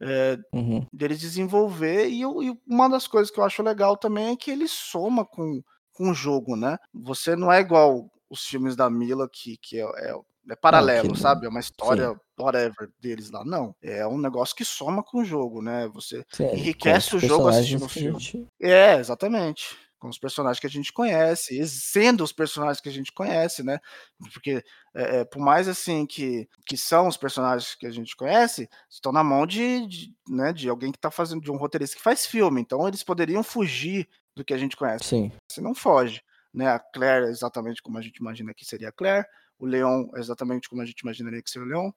É, 0.00 0.38
uhum. 0.52 0.84
Deles 0.92 1.20
desenvolver, 1.20 2.08
e, 2.08 2.22
eu, 2.22 2.42
e, 2.42 2.58
uma 2.66 2.88
das 2.88 3.06
coisas 3.06 3.30
que 3.30 3.38
eu 3.38 3.44
acho 3.44 3.62
legal 3.62 3.96
também 3.96 4.32
é 4.32 4.36
que 4.36 4.50
ele 4.50 4.66
soma 4.66 5.24
com, 5.24 5.62
com 5.92 6.10
o 6.10 6.14
jogo, 6.14 6.56
né? 6.56 6.76
Você 6.92 7.36
não 7.36 7.52
é 7.52 7.60
igual 7.60 8.10
os 8.28 8.44
filmes 8.44 8.74
da 8.74 8.90
Mila, 8.90 9.28
que, 9.30 9.56
que 9.58 9.78
é, 9.78 9.84
é, 9.84 10.14
é 10.50 10.56
paralelo, 10.56 11.08
não, 11.08 11.14
sabe? 11.14 11.46
É 11.46 11.48
uma 11.48 11.60
história 11.60 12.08
Sim. 12.08 12.16
whatever 12.40 12.90
deles 12.98 13.30
lá. 13.30 13.44
Não. 13.44 13.76
É 13.80 14.04
um 14.06 14.18
negócio 14.18 14.56
que 14.56 14.64
soma 14.64 15.02
com 15.04 15.18
o 15.20 15.24
jogo, 15.24 15.62
né? 15.62 15.88
Você 15.94 16.24
Sim, 16.32 16.46
enriquece 16.52 17.14
o 17.14 17.20
jogo 17.20 17.48
assistindo 17.48 17.84
o 17.84 17.88
filme. 17.88 18.48
É, 18.60 18.96
exatamente 18.96 19.76
com 20.02 20.08
os 20.08 20.18
personagens 20.18 20.58
que 20.58 20.66
a 20.66 20.70
gente 20.70 20.92
conhece, 20.92 21.64
sendo 21.66 22.24
os 22.24 22.32
personagens 22.32 22.80
que 22.80 22.88
a 22.88 22.92
gente 22.92 23.12
conhece, 23.12 23.62
né? 23.62 23.78
Porque 24.32 24.62
é, 24.94 25.20
é, 25.20 25.24
por 25.24 25.38
mais 25.40 25.68
assim 25.68 26.04
que, 26.04 26.48
que 26.66 26.76
são 26.76 27.06
os 27.06 27.16
personagens 27.16 27.76
que 27.76 27.86
a 27.86 27.90
gente 27.90 28.16
conhece, 28.16 28.68
estão 28.90 29.12
na 29.12 29.22
mão 29.22 29.46
de, 29.46 29.86
de, 29.86 30.14
né, 30.28 30.52
de 30.52 30.68
alguém 30.68 30.90
que 30.90 30.98
está 30.98 31.10
fazendo, 31.10 31.40
de 31.40 31.52
um 31.52 31.56
roteirista 31.56 31.96
que 31.96 32.02
faz 32.02 32.26
filme, 32.26 32.60
então 32.60 32.86
eles 32.88 33.04
poderiam 33.04 33.44
fugir 33.44 34.08
do 34.34 34.44
que 34.44 34.52
a 34.52 34.58
gente 34.58 34.76
conhece. 34.76 35.04
Sim. 35.04 35.32
Você 35.48 35.60
não 35.60 35.74
foge 35.74 36.20
né? 36.52 36.68
A 36.68 36.78
Claire 36.78 37.26
é 37.26 37.30
exatamente 37.30 37.82
como 37.82 37.98
a 37.98 38.02
gente 38.02 38.16
imagina 38.16 38.52
que 38.52 38.64
seria 38.64 38.90
a 38.90 38.92
Claire, 38.92 39.26
o 39.58 39.66
Leon 39.66 40.08
é 40.14 40.20
exatamente 40.20 40.68
como 40.68 40.82
a 40.82 40.84
gente 40.84 41.00
imaginaria 41.00 41.42
que 41.42 41.50
seria 41.50 41.66
o 41.66 41.70
Leon. 41.70 41.90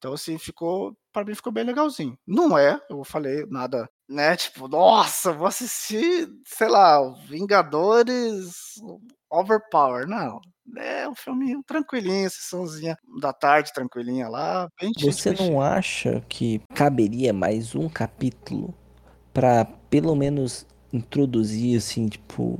Então, 0.00 0.14
assim, 0.14 0.38
ficou, 0.38 0.96
para 1.12 1.26
mim 1.26 1.34
ficou 1.34 1.52
bem 1.52 1.62
legalzinho. 1.62 2.18
Não 2.26 2.56
é, 2.56 2.80
eu 2.88 3.04
falei 3.04 3.44
nada, 3.50 3.86
né? 4.08 4.34
Tipo, 4.34 4.66
nossa, 4.66 5.30
vou 5.30 5.46
assistir, 5.46 6.26
sei 6.46 6.68
lá, 6.68 7.06
Vingadores 7.28 8.76
Overpower. 9.30 10.08
Não, 10.08 10.40
é 10.78 11.06
um 11.06 11.14
filme 11.14 11.62
tranquilinho, 11.64 12.30
sessãozinha 12.30 12.96
da 13.20 13.30
tarde, 13.30 13.74
tranquilinha 13.74 14.26
lá. 14.30 14.70
Bem 14.80 14.90
Você 14.98 15.32
não 15.32 15.60
acha 15.60 16.24
que 16.30 16.62
caberia 16.74 17.34
mais 17.34 17.74
um 17.74 17.86
capítulo 17.86 18.74
para 19.34 19.66
pelo 19.90 20.16
menos 20.16 20.66
introduzir, 20.90 21.76
assim, 21.76 22.08
tipo, 22.08 22.58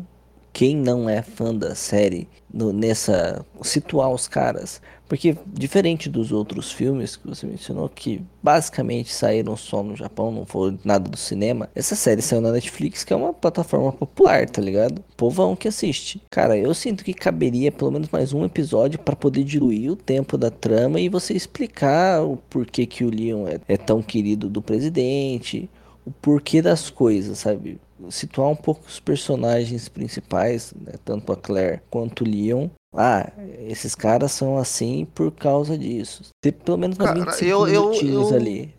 quem 0.52 0.76
não 0.76 1.08
é 1.08 1.22
fã 1.22 1.54
da 1.54 1.74
série 1.74 2.28
no, 2.52 2.72
nessa 2.72 3.44
situar 3.62 4.10
os 4.10 4.26
caras, 4.26 4.80
porque 5.08 5.36
diferente 5.46 6.08
dos 6.08 6.32
outros 6.32 6.72
filmes 6.72 7.16
que 7.16 7.26
você 7.26 7.46
mencionou 7.46 7.88
que 7.88 8.22
basicamente 8.42 9.12
saíram 9.12 9.56
só 9.56 9.82
no 9.82 9.96
Japão, 9.96 10.30
não 10.30 10.46
foi 10.46 10.78
nada 10.84 11.08
do 11.08 11.16
cinema, 11.16 11.68
essa 11.74 11.94
série 11.94 12.22
saiu 12.22 12.40
na 12.40 12.52
Netflix, 12.52 13.04
que 13.04 13.12
é 13.12 13.16
uma 13.16 13.32
plataforma 13.32 13.92
popular, 13.92 14.48
tá 14.48 14.60
ligado? 14.60 15.02
Povão 15.16 15.56
que 15.56 15.68
assiste. 15.68 16.20
Cara, 16.30 16.56
eu 16.56 16.74
sinto 16.74 17.04
que 17.04 17.14
caberia 17.14 17.72
pelo 17.72 17.92
menos 17.92 18.08
mais 18.08 18.32
um 18.32 18.44
episódio 18.44 18.98
para 18.98 19.16
poder 19.16 19.44
diluir 19.44 19.92
o 19.92 19.96
tempo 19.96 20.36
da 20.36 20.50
trama 20.50 21.00
e 21.00 21.08
você 21.08 21.34
explicar 21.34 22.22
o 22.22 22.36
porquê 22.36 22.86
que 22.86 23.04
o 23.04 23.10
Leon 23.10 23.46
é, 23.46 23.60
é 23.68 23.76
tão 23.76 24.02
querido 24.02 24.48
do 24.48 24.60
presidente, 24.60 25.68
o 26.04 26.10
porquê 26.10 26.62
das 26.62 26.90
coisas, 26.90 27.38
sabe? 27.38 27.78
Situar 28.10 28.48
um 28.48 28.56
pouco 28.56 28.86
os 28.86 29.00
personagens 29.00 29.88
principais, 29.88 30.72
né, 30.74 30.94
tanto 31.04 31.32
a 31.32 31.36
Claire 31.36 31.82
quanto 31.90 32.24
o 32.24 32.28
Leon. 32.28 32.68
Ah, 32.94 33.30
esses 33.68 33.94
caras 33.94 34.32
são 34.32 34.56
assim 34.56 35.06
por 35.14 35.30
causa 35.30 35.78
disso. 35.78 36.24
Ter 36.42 36.52
pelo 36.52 36.78
menos 36.78 36.96
umas 36.96 37.08
Cara, 37.08 37.20
25 37.20 37.50
eu, 37.50 37.66
minutinhos 37.66 38.30
eu, 38.30 38.30
eu... 38.30 38.36
ali. 38.36 38.74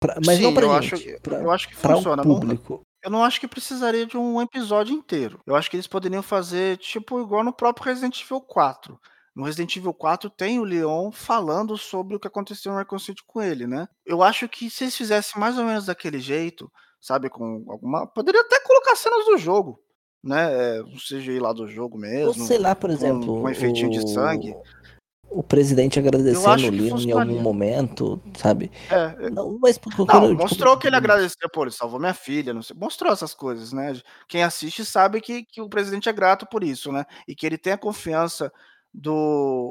Pra, 0.00 0.16
mas 0.24 0.38
Sim, 0.38 0.44
não 0.44 0.54
pra 0.54 0.64
eu 0.64 0.82
gente, 0.82 0.94
acho, 0.94 1.20
pra, 1.20 1.38
eu 1.38 1.50
acho 1.50 1.68
que 1.68 1.76
funciona. 1.76 2.22
público. 2.22 2.72
Não, 2.72 2.80
eu 3.04 3.10
não 3.10 3.24
acho 3.24 3.38
que 3.38 3.46
precisaria 3.46 4.06
de 4.06 4.16
um 4.16 4.40
episódio 4.40 4.94
inteiro. 4.94 5.40
Eu 5.46 5.54
acho 5.54 5.70
que 5.70 5.76
eles 5.76 5.86
poderiam 5.86 6.22
fazer, 6.22 6.78
tipo, 6.78 7.20
igual 7.20 7.44
no 7.44 7.52
próprio 7.52 7.86
Resident 7.86 8.22
Evil 8.22 8.40
4. 8.40 8.98
No 9.34 9.44
Resident 9.44 9.76
Evil 9.76 9.94
4 9.94 10.30
tem 10.30 10.58
o 10.58 10.64
Leon 10.64 11.10
falando 11.12 11.76
sobre 11.76 12.16
o 12.16 12.20
que 12.20 12.26
aconteceu 12.26 12.72
no 12.72 12.78
Recon 12.78 12.98
City 12.98 13.22
com 13.26 13.40
ele, 13.42 13.66
né? 13.66 13.86
Eu 14.04 14.22
acho 14.22 14.48
que 14.48 14.70
se 14.70 14.84
eles 14.84 14.96
fizessem 14.96 15.38
mais 15.40 15.58
ou 15.58 15.64
menos 15.64 15.86
daquele 15.86 16.18
jeito, 16.18 16.70
sabe? 17.00 17.30
Com 17.30 17.64
alguma. 17.68 18.06
Poderia 18.06 18.42
até 18.42 18.60
colocar 18.60 18.96
cenas 18.96 19.24
do 19.24 19.38
jogo, 19.38 19.80
né? 20.22 20.76
É, 20.76 20.82
um 20.82 20.96
CGI 20.96 21.38
lá 21.38 21.52
do 21.52 21.66
jogo 21.66 21.98
mesmo. 21.98 22.28
Ou 22.28 22.34
sei 22.34 22.58
lá, 22.58 22.74
por 22.74 22.90
exemplo. 22.90 23.26
Com, 23.26 23.42
um 23.42 23.48
efeitinho 23.48 23.88
o... 23.88 23.92
de 23.92 24.12
sangue. 24.12 24.54
O 25.30 25.44
presidente 25.44 25.96
agradecendo 25.96 26.66
o 26.66 26.70
Leon 26.70 26.98
em 26.98 27.12
algum 27.12 27.40
momento, 27.40 28.20
sabe? 28.36 28.68
É, 28.90 29.30
não, 29.30 29.56
mas 29.60 29.78
não, 29.96 30.04
quando, 30.04 30.34
mostrou 30.34 30.72
tipo... 30.72 30.82
que 30.82 30.88
ele 30.88 30.96
agradeceu, 30.96 31.48
pô, 31.52 31.62
ele 31.62 31.70
salvou 31.70 32.00
minha 32.00 32.12
filha, 32.12 32.52
não 32.52 32.62
sei. 32.62 32.76
Mostrou 32.76 33.12
essas 33.12 33.32
coisas, 33.32 33.72
né? 33.72 33.92
Quem 34.26 34.42
assiste 34.42 34.84
sabe 34.84 35.20
que, 35.20 35.44
que 35.44 35.60
o 35.60 35.68
presidente 35.68 36.08
é 36.08 36.12
grato 36.12 36.46
por 36.46 36.64
isso, 36.64 36.90
né? 36.90 37.06
E 37.28 37.34
que 37.36 37.46
ele 37.46 37.56
tem 37.56 37.72
a 37.72 37.78
confiança 37.78 38.52
do 38.92 39.12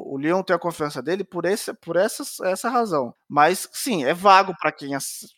o 0.05 0.17
Leon 0.17 0.41
ter 0.41 0.53
a 0.53 0.59
confiança 0.59 1.01
dele 1.01 1.23
por, 1.23 1.45
esse, 1.45 1.73
por 1.73 1.95
essa, 1.95 2.23
essa 2.47 2.69
razão. 2.69 3.13
Mas, 3.27 3.67
sim, 3.71 4.03
é 4.03 4.13
vago 4.13 4.55
para 4.59 4.71
quem 4.71 4.95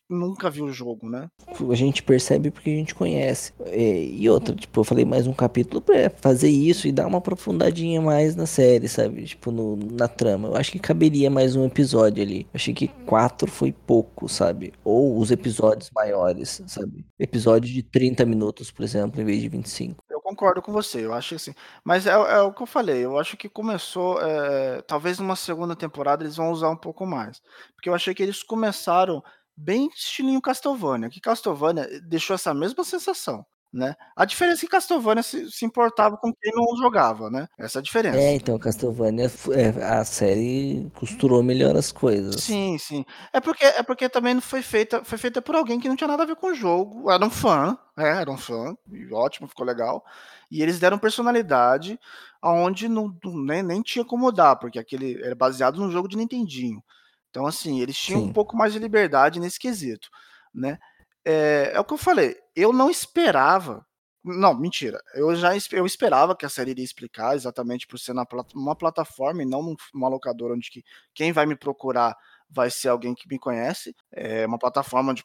nunca 0.09 0.49
viu 0.49 0.65
o 0.65 0.73
jogo, 0.73 1.09
né? 1.09 1.29
A 1.69 1.75
gente 1.75 2.03
percebe 2.03 2.51
porque 2.51 2.69
a 2.69 2.75
gente 2.75 2.95
conhece. 2.95 3.53
E, 3.67 4.17
e 4.21 4.29
outra, 4.29 4.55
tipo, 4.55 4.79
eu 4.79 4.83
falei 4.83 5.05
mais 5.05 5.27
um 5.27 5.33
capítulo 5.33 5.81
pra 5.81 6.09
fazer 6.09 6.49
isso 6.49 6.87
e 6.87 6.91
dar 6.91 7.07
uma 7.07 7.17
aprofundadinha 7.17 8.01
mais 8.01 8.35
na 8.35 8.45
série, 8.45 8.87
sabe? 8.87 9.25
Tipo, 9.25 9.51
no, 9.51 9.75
na 9.75 10.07
trama. 10.07 10.49
Eu 10.49 10.55
acho 10.55 10.71
que 10.71 10.79
caberia 10.79 11.29
mais 11.29 11.55
um 11.55 11.65
episódio 11.65 12.23
ali. 12.23 12.41
Eu 12.41 12.55
achei 12.55 12.73
que 12.73 12.87
quatro 13.05 13.49
foi 13.49 13.71
pouco, 13.71 14.29
sabe? 14.29 14.73
Ou 14.83 15.17
os 15.17 15.31
episódios 15.31 15.89
maiores, 15.93 16.61
sabe? 16.67 17.05
Episódio 17.19 17.73
de 17.73 17.83
30 17.83 18.25
minutos, 18.25 18.71
por 18.71 18.83
exemplo, 18.83 19.21
em 19.21 19.25
vez 19.25 19.41
de 19.41 19.49
25 19.49 20.03
concordo 20.31 20.61
com 20.61 20.71
você, 20.71 21.05
eu 21.05 21.13
acho 21.13 21.35
assim. 21.35 21.53
Mas 21.83 22.07
é, 22.07 22.11
é, 22.11 22.41
o 22.41 22.53
que 22.53 22.63
eu 22.63 22.67
falei, 22.67 23.03
eu 23.03 23.19
acho 23.19 23.35
que 23.35 23.49
começou. 23.71 24.21
É, 24.21 24.81
talvez 24.81 25.19
numa 25.19 25.35
segunda 25.35 25.75
temporada 25.75 26.23
eles 26.23 26.35
vão 26.35 26.51
usar 26.51 26.69
um 26.69 26.77
pouco 26.77 27.05
mais. 27.05 27.41
Porque 27.75 27.89
eu 27.89 27.95
achei 27.95 28.13
que 28.13 28.23
eles 28.23 28.43
começaram 28.43 29.23
bem 29.55 29.87
estilinho 29.87 30.41
Castlevania, 30.41 31.09
que 31.09 31.21
Castlevania 31.21 31.87
deixou 32.01 32.33
essa 32.35 32.53
mesma 32.53 32.83
sensação 32.83 33.45
né? 33.73 33.95
A 34.15 34.25
diferença 34.25 34.61
é 34.61 34.65
que 34.65 34.71
Castlevania 34.71 35.23
se, 35.23 35.49
se, 35.49 35.65
importava 35.65 36.17
com 36.17 36.33
quem 36.33 36.51
não 36.53 36.75
jogava, 36.77 37.29
né? 37.29 37.47
Essa 37.57 37.77
é 37.77 37.79
a 37.79 37.83
diferença. 37.83 38.17
É, 38.17 38.35
então 38.35 38.59
Castlevania, 38.59 39.31
é, 39.51 39.83
a 39.83 40.03
série 40.03 40.91
costurou 40.95 41.41
melhor 41.41 41.75
as 41.77 41.91
coisas. 41.91 42.43
Sim, 42.43 42.77
sim. 42.77 43.05
É 43.31 43.39
porque, 43.39 43.63
é 43.63 43.81
porque 43.81 44.09
também 44.09 44.33
não 44.33 44.41
foi 44.41 44.61
feita, 44.61 45.03
foi 45.05 45.17
feita 45.17 45.41
por 45.41 45.55
alguém 45.55 45.79
que 45.79 45.87
não 45.87 45.95
tinha 45.95 46.07
nada 46.07 46.23
a 46.23 46.25
ver 46.25 46.35
com 46.35 46.47
o 46.47 46.53
jogo, 46.53 47.09
era 47.09 47.25
um 47.25 47.29
fã, 47.29 47.77
é, 47.97 48.09
era 48.09 48.29
um 48.29 48.37
fã, 48.37 48.75
ótimo, 49.13 49.47
ficou 49.47 49.65
legal. 49.65 50.03
E 50.49 50.61
eles 50.61 50.77
deram 50.77 50.99
personalidade 50.99 51.97
aonde 52.41 52.89
não, 52.89 53.15
nem, 53.23 53.63
nem 53.63 53.81
tinha 53.81 54.03
como 54.03 54.31
dar, 54.33 54.57
porque 54.57 54.79
aquele 54.79 55.23
era 55.23 55.35
baseado 55.35 55.79
no 55.79 55.91
jogo 55.91 56.09
de 56.09 56.17
Nintendinho. 56.17 56.83
Então, 57.29 57.45
assim, 57.45 57.79
eles 57.79 57.97
tinham 57.97 58.19
sim. 58.19 58.27
um 58.27 58.33
pouco 58.33 58.57
mais 58.57 58.73
de 58.73 58.79
liberdade 58.79 59.39
nesse 59.39 59.57
quesito, 59.57 60.09
né? 60.53 60.77
É, 61.25 61.71
é 61.73 61.79
o 61.79 61.85
que 61.85 61.93
eu 61.93 61.97
falei, 61.97 62.35
eu 62.55 62.73
não 62.73 62.89
esperava. 62.89 63.85
Não, 64.23 64.53
mentira. 64.53 65.01
Eu 65.15 65.35
já 65.35 65.51
eu 65.71 65.85
esperava 65.85 66.35
que 66.35 66.45
a 66.45 66.49
série 66.49 66.71
iria 66.71 66.85
explicar 66.85 67.35
exatamente 67.35 67.87
por 67.87 67.97
ser 67.99 68.13
na, 68.13 68.25
uma 68.53 68.75
plataforma 68.75 69.41
e 69.41 69.45
não 69.45 69.75
uma 69.93 70.09
locadora 70.09 70.53
onde 70.53 70.69
que, 70.69 70.83
quem 71.13 71.31
vai 71.31 71.45
me 71.47 71.55
procurar 71.55 72.15
vai 72.49 72.69
ser 72.69 72.89
alguém 72.89 73.15
que 73.15 73.27
me 73.27 73.39
conhece. 73.39 73.95
É 74.11 74.45
uma 74.45 74.59
plataforma 74.59 75.11
onde 75.11 75.23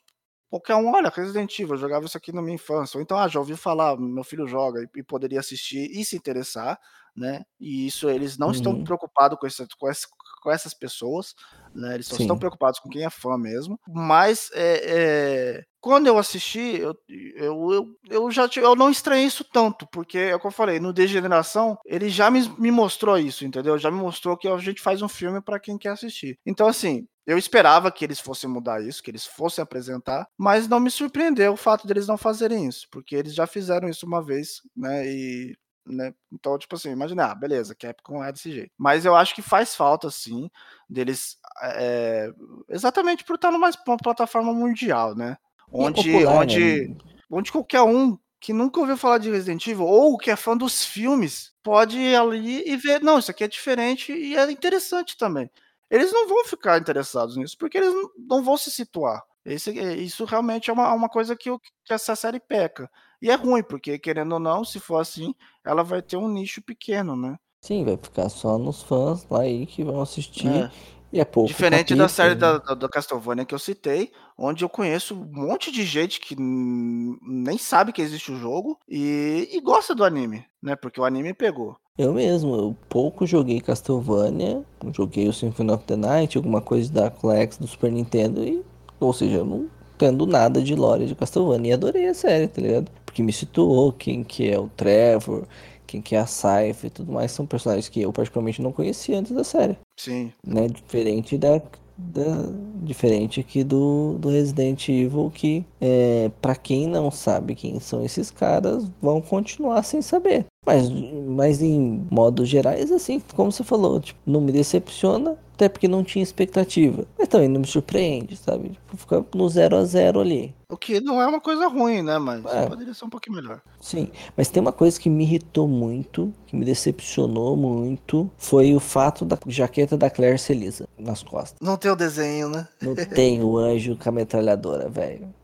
qualquer 0.48 0.76
um, 0.76 0.92
olha, 0.94 1.10
Resident 1.10 1.58
Evil, 1.58 1.74
eu 1.74 1.78
jogava 1.78 2.06
isso 2.06 2.16
aqui 2.16 2.32
na 2.32 2.40
minha 2.40 2.54
infância. 2.54 2.96
Ou 2.96 3.02
então, 3.02 3.18
ah, 3.18 3.28
já 3.28 3.38
ouvi 3.38 3.56
falar, 3.56 3.96
meu 3.98 4.24
filho 4.24 4.46
joga 4.46 4.82
e, 4.82 5.00
e 5.00 5.02
poderia 5.02 5.40
assistir 5.40 5.90
e 5.90 6.04
se 6.04 6.16
interessar, 6.16 6.78
né? 7.14 7.44
E 7.60 7.86
isso 7.86 8.08
eles 8.08 8.38
não 8.38 8.48
uhum. 8.48 8.52
estão 8.52 8.84
preocupados 8.84 9.38
com, 9.38 9.46
esse, 9.46 9.66
com, 9.78 9.90
esse, 9.90 10.06
com 10.46 10.52
essas 10.52 10.72
pessoas, 10.72 11.34
né? 11.74 11.94
Eles 11.94 12.06
só 12.06 12.14
Sim. 12.14 12.22
estão 12.22 12.38
preocupados 12.38 12.78
com 12.78 12.88
quem 12.88 13.04
é 13.04 13.10
fã 13.10 13.36
mesmo. 13.36 13.80
Mas 13.88 14.48
é, 14.54 14.82
é, 14.84 15.64
quando 15.80 16.06
eu 16.06 16.16
assisti, 16.18 16.78
eu, 16.78 16.96
eu, 17.08 17.72
eu, 17.72 17.86
eu, 18.08 18.30
já 18.30 18.48
eu 18.54 18.76
não 18.76 18.88
estranhei 18.88 19.26
isso 19.26 19.42
tanto, 19.42 19.88
porque 19.88 20.16
é 20.16 20.36
o 20.36 20.38
que 20.38 20.46
eu 20.46 20.52
falei, 20.52 20.78
no 20.78 20.92
Degeneração, 20.92 21.76
ele 21.84 22.08
já 22.08 22.30
me, 22.30 22.48
me 22.60 22.70
mostrou 22.70 23.18
isso, 23.18 23.44
entendeu? 23.44 23.76
Já 23.76 23.90
me 23.90 23.98
mostrou 23.98 24.36
que 24.36 24.46
a 24.46 24.56
gente 24.58 24.80
faz 24.80 25.02
um 25.02 25.08
filme 25.08 25.40
para 25.40 25.58
quem 25.58 25.76
quer 25.76 25.88
assistir. 25.88 26.38
Então, 26.46 26.68
assim, 26.68 27.08
eu 27.26 27.36
esperava 27.36 27.90
que 27.90 28.04
eles 28.04 28.20
fossem 28.20 28.48
mudar 28.48 28.80
isso, 28.80 29.02
que 29.02 29.10
eles 29.10 29.26
fossem 29.26 29.60
apresentar, 29.60 30.28
mas 30.38 30.68
não 30.68 30.78
me 30.78 30.92
surpreendeu 30.92 31.54
o 31.54 31.56
fato 31.56 31.88
deles 31.88 32.06
não 32.06 32.16
fazerem 32.16 32.68
isso, 32.68 32.86
porque 32.88 33.16
eles 33.16 33.34
já 33.34 33.48
fizeram 33.48 33.88
isso 33.88 34.06
uma 34.06 34.24
vez, 34.24 34.60
né? 34.76 35.04
E 35.08 35.56
né? 35.86 36.14
Então, 36.32 36.58
tipo 36.58 36.74
assim, 36.74 36.90
imagina, 36.90 37.26
ah, 37.26 37.34
beleza, 37.34 37.74
Capcom 37.74 38.22
é 38.22 38.32
desse 38.32 38.52
jeito. 38.52 38.72
Mas 38.76 39.04
eu 39.04 39.14
acho 39.14 39.34
que 39.34 39.42
faz 39.42 39.74
falta, 39.74 40.10
sim, 40.10 40.50
deles. 40.88 41.36
É, 41.62 42.30
exatamente 42.68 43.24
por 43.24 43.36
estar 43.36 43.50
numa 43.50 43.70
plataforma 44.02 44.52
mundial, 44.52 45.14
né? 45.14 45.36
Onde, 45.70 46.12
popular, 46.12 46.34
onde, 46.34 46.88
né? 46.88 46.96
onde 47.30 47.52
qualquer 47.52 47.82
um 47.82 48.18
que 48.40 48.52
nunca 48.52 48.80
ouviu 48.80 48.96
falar 48.96 49.18
de 49.18 49.30
Resident 49.30 49.66
Evil 49.66 49.86
ou 49.86 50.16
que 50.16 50.30
é 50.30 50.36
fã 50.36 50.56
dos 50.56 50.84
filmes 50.84 51.52
pode 51.62 51.98
ir 51.98 52.14
ali 52.14 52.62
e 52.68 52.76
ver, 52.76 53.02
não, 53.02 53.18
isso 53.18 53.30
aqui 53.30 53.42
é 53.42 53.48
diferente 53.48 54.12
e 54.12 54.36
é 54.36 54.50
interessante 54.50 55.16
também. 55.16 55.50
Eles 55.90 56.12
não 56.12 56.28
vão 56.28 56.44
ficar 56.44 56.78
interessados 56.78 57.36
nisso 57.36 57.56
porque 57.58 57.78
eles 57.78 57.92
não 58.16 58.44
vão 58.44 58.56
se 58.56 58.70
situar. 58.70 59.22
Esse, 59.44 59.70
isso 60.02 60.24
realmente 60.24 60.70
é 60.70 60.72
uma, 60.72 60.92
uma 60.92 61.08
coisa 61.08 61.36
que, 61.36 61.50
que 61.84 61.92
essa 61.92 62.16
série 62.16 62.40
peca. 62.40 62.90
E 63.20 63.30
é 63.30 63.34
ruim, 63.34 63.62
porque 63.62 63.98
querendo 63.98 64.32
ou 64.32 64.40
não, 64.40 64.64
se 64.64 64.78
for 64.78 64.98
assim, 64.98 65.34
ela 65.64 65.82
vai 65.82 66.02
ter 66.02 66.16
um 66.16 66.28
nicho 66.28 66.62
pequeno, 66.62 67.16
né? 67.16 67.36
Sim, 67.60 67.84
vai 67.84 67.96
ficar 67.96 68.28
só 68.28 68.58
nos 68.58 68.82
fãs 68.82 69.26
lá 69.28 69.40
aí 69.40 69.66
que 69.66 69.82
vão 69.82 70.00
assistir. 70.00 70.48
É. 70.48 70.70
E 71.12 71.20
é 71.20 71.24
pouco. 71.24 71.48
Diferente 71.48 71.94
capítulo, 71.94 71.98
da 72.00 72.08
série 72.08 72.34
né? 72.34 72.40
da, 72.40 72.58
da, 72.58 72.88
Castlevania 72.88 73.44
que 73.44 73.54
eu 73.54 73.58
citei, 73.58 74.12
onde 74.36 74.64
eu 74.64 74.68
conheço 74.68 75.14
um 75.14 75.24
monte 75.24 75.70
de 75.70 75.84
gente 75.84 76.20
que 76.20 76.36
nem 76.38 77.56
sabe 77.58 77.92
que 77.92 78.02
existe 78.02 78.32
o 78.32 78.38
jogo 78.38 78.78
e, 78.88 79.48
e 79.52 79.60
gosta 79.60 79.94
do 79.94 80.04
anime, 80.04 80.44
né? 80.62 80.76
Porque 80.76 81.00
o 81.00 81.04
anime 81.04 81.32
pegou. 81.32 81.76
Eu 81.96 82.12
mesmo, 82.12 82.54
eu 82.54 82.76
pouco 82.88 83.26
joguei 83.26 83.60
Castlevania, 83.60 84.62
joguei 84.92 85.28
o 85.28 85.32
Symphony 85.32 85.70
of 85.72 85.84
the 85.84 85.96
Night, 85.96 86.36
alguma 86.36 86.60
coisa 86.60 86.92
da 86.92 87.10
Colex 87.10 87.56
do 87.56 87.66
Super 87.66 87.90
Nintendo, 87.90 88.44
e, 88.44 88.62
ou 89.00 89.12
seja, 89.14 89.38
eu 89.38 89.44
não 89.46 89.70
tendo 89.98 90.26
nada 90.26 90.62
de 90.62 90.74
lore 90.74 91.06
de 91.06 91.14
Castlevania 91.14 91.70
e 91.70 91.74
adorei 91.74 92.06
a 92.08 92.14
série, 92.14 92.48
tá 92.48 92.60
ligado? 92.60 92.90
que 93.16 93.22
me 93.22 93.32
situou, 93.32 93.92
quem 93.92 94.22
que 94.22 94.50
é 94.50 94.58
o 94.58 94.68
Trevor, 94.76 95.44
quem 95.86 96.02
que 96.02 96.14
é 96.14 96.18
a 96.18 96.26
Saifa 96.26 96.86
e 96.86 96.90
tudo 96.90 97.10
mais, 97.12 97.32
são 97.32 97.46
personagens 97.46 97.88
que 97.88 98.02
eu 98.02 98.12
particularmente 98.12 98.60
não 98.60 98.70
conhecia 98.70 99.18
antes 99.18 99.32
da 99.32 99.42
série. 99.42 99.78
Sim. 99.98 100.30
Né? 100.46 100.68
Diferente 100.68 101.38
da, 101.38 101.62
da 101.96 102.50
diferente 102.82 103.40
aqui 103.40 103.64
do, 103.64 104.18
do 104.18 104.28
Resident 104.28 104.86
Evil 104.90 105.32
que 105.34 105.64
é, 105.80 106.30
para 106.42 106.54
quem 106.54 106.86
não 106.86 107.10
sabe 107.10 107.54
quem 107.54 107.80
são 107.80 108.04
esses 108.04 108.30
caras 108.30 108.84
vão 109.00 109.20
continuar 109.22 109.82
sem 109.82 110.02
saber 110.02 110.44
mas 110.64 110.90
mas 111.26 111.62
em 111.62 112.06
modos 112.10 112.48
gerais 112.48 112.92
assim 112.92 113.20
como 113.34 113.50
você 113.50 113.64
falou 113.64 113.98
tipo, 113.98 114.20
não 114.26 114.42
me 114.42 114.52
decepciona 114.52 115.36
até 115.56 115.70
porque 115.70 115.88
não 115.88 116.04
tinha 116.04 116.22
expectativa. 116.22 117.06
Mas 117.18 117.28
também 117.28 117.48
não 117.48 117.60
me 117.62 117.66
surpreende, 117.66 118.36
sabe? 118.36 118.68
Tipo, 118.68 118.96
fica 118.96 119.24
no 119.34 119.48
0 119.48 119.76
a 119.76 119.84
0 119.84 120.20
ali. 120.20 120.54
O 120.70 120.76
que 120.76 121.00
não 121.00 121.20
é 121.20 121.26
uma 121.26 121.40
coisa 121.40 121.66
ruim, 121.66 122.02
né? 122.02 122.18
Mas 122.18 122.44
é. 122.44 122.66
poderia 122.66 122.92
ser 122.92 123.06
um 123.06 123.10
pouquinho 123.10 123.36
melhor. 123.36 123.62
Sim, 123.80 124.10
mas 124.36 124.48
tem 124.48 124.60
uma 124.60 124.72
coisa 124.72 125.00
que 125.00 125.08
me 125.08 125.24
irritou 125.24 125.66
muito, 125.66 126.32
que 126.46 126.54
me 126.54 126.64
decepcionou 126.64 127.56
muito, 127.56 128.30
foi 128.36 128.74
o 128.74 128.80
fato 128.80 129.24
da 129.24 129.38
jaqueta 129.46 129.96
da 129.96 130.10
Claire 130.10 130.38
Celisa 130.38 130.86
nas 130.98 131.22
costas. 131.22 131.56
Não 131.60 131.76
tem 131.76 131.90
o 131.90 131.96
desenho, 131.96 132.50
né? 132.50 132.68
Não 132.82 132.94
tem 132.94 133.42
o 133.42 133.56
anjo 133.56 133.96
com 133.96 134.08
a 134.08 134.12
metralhadora, 134.12 134.88
velho. 134.90 135.34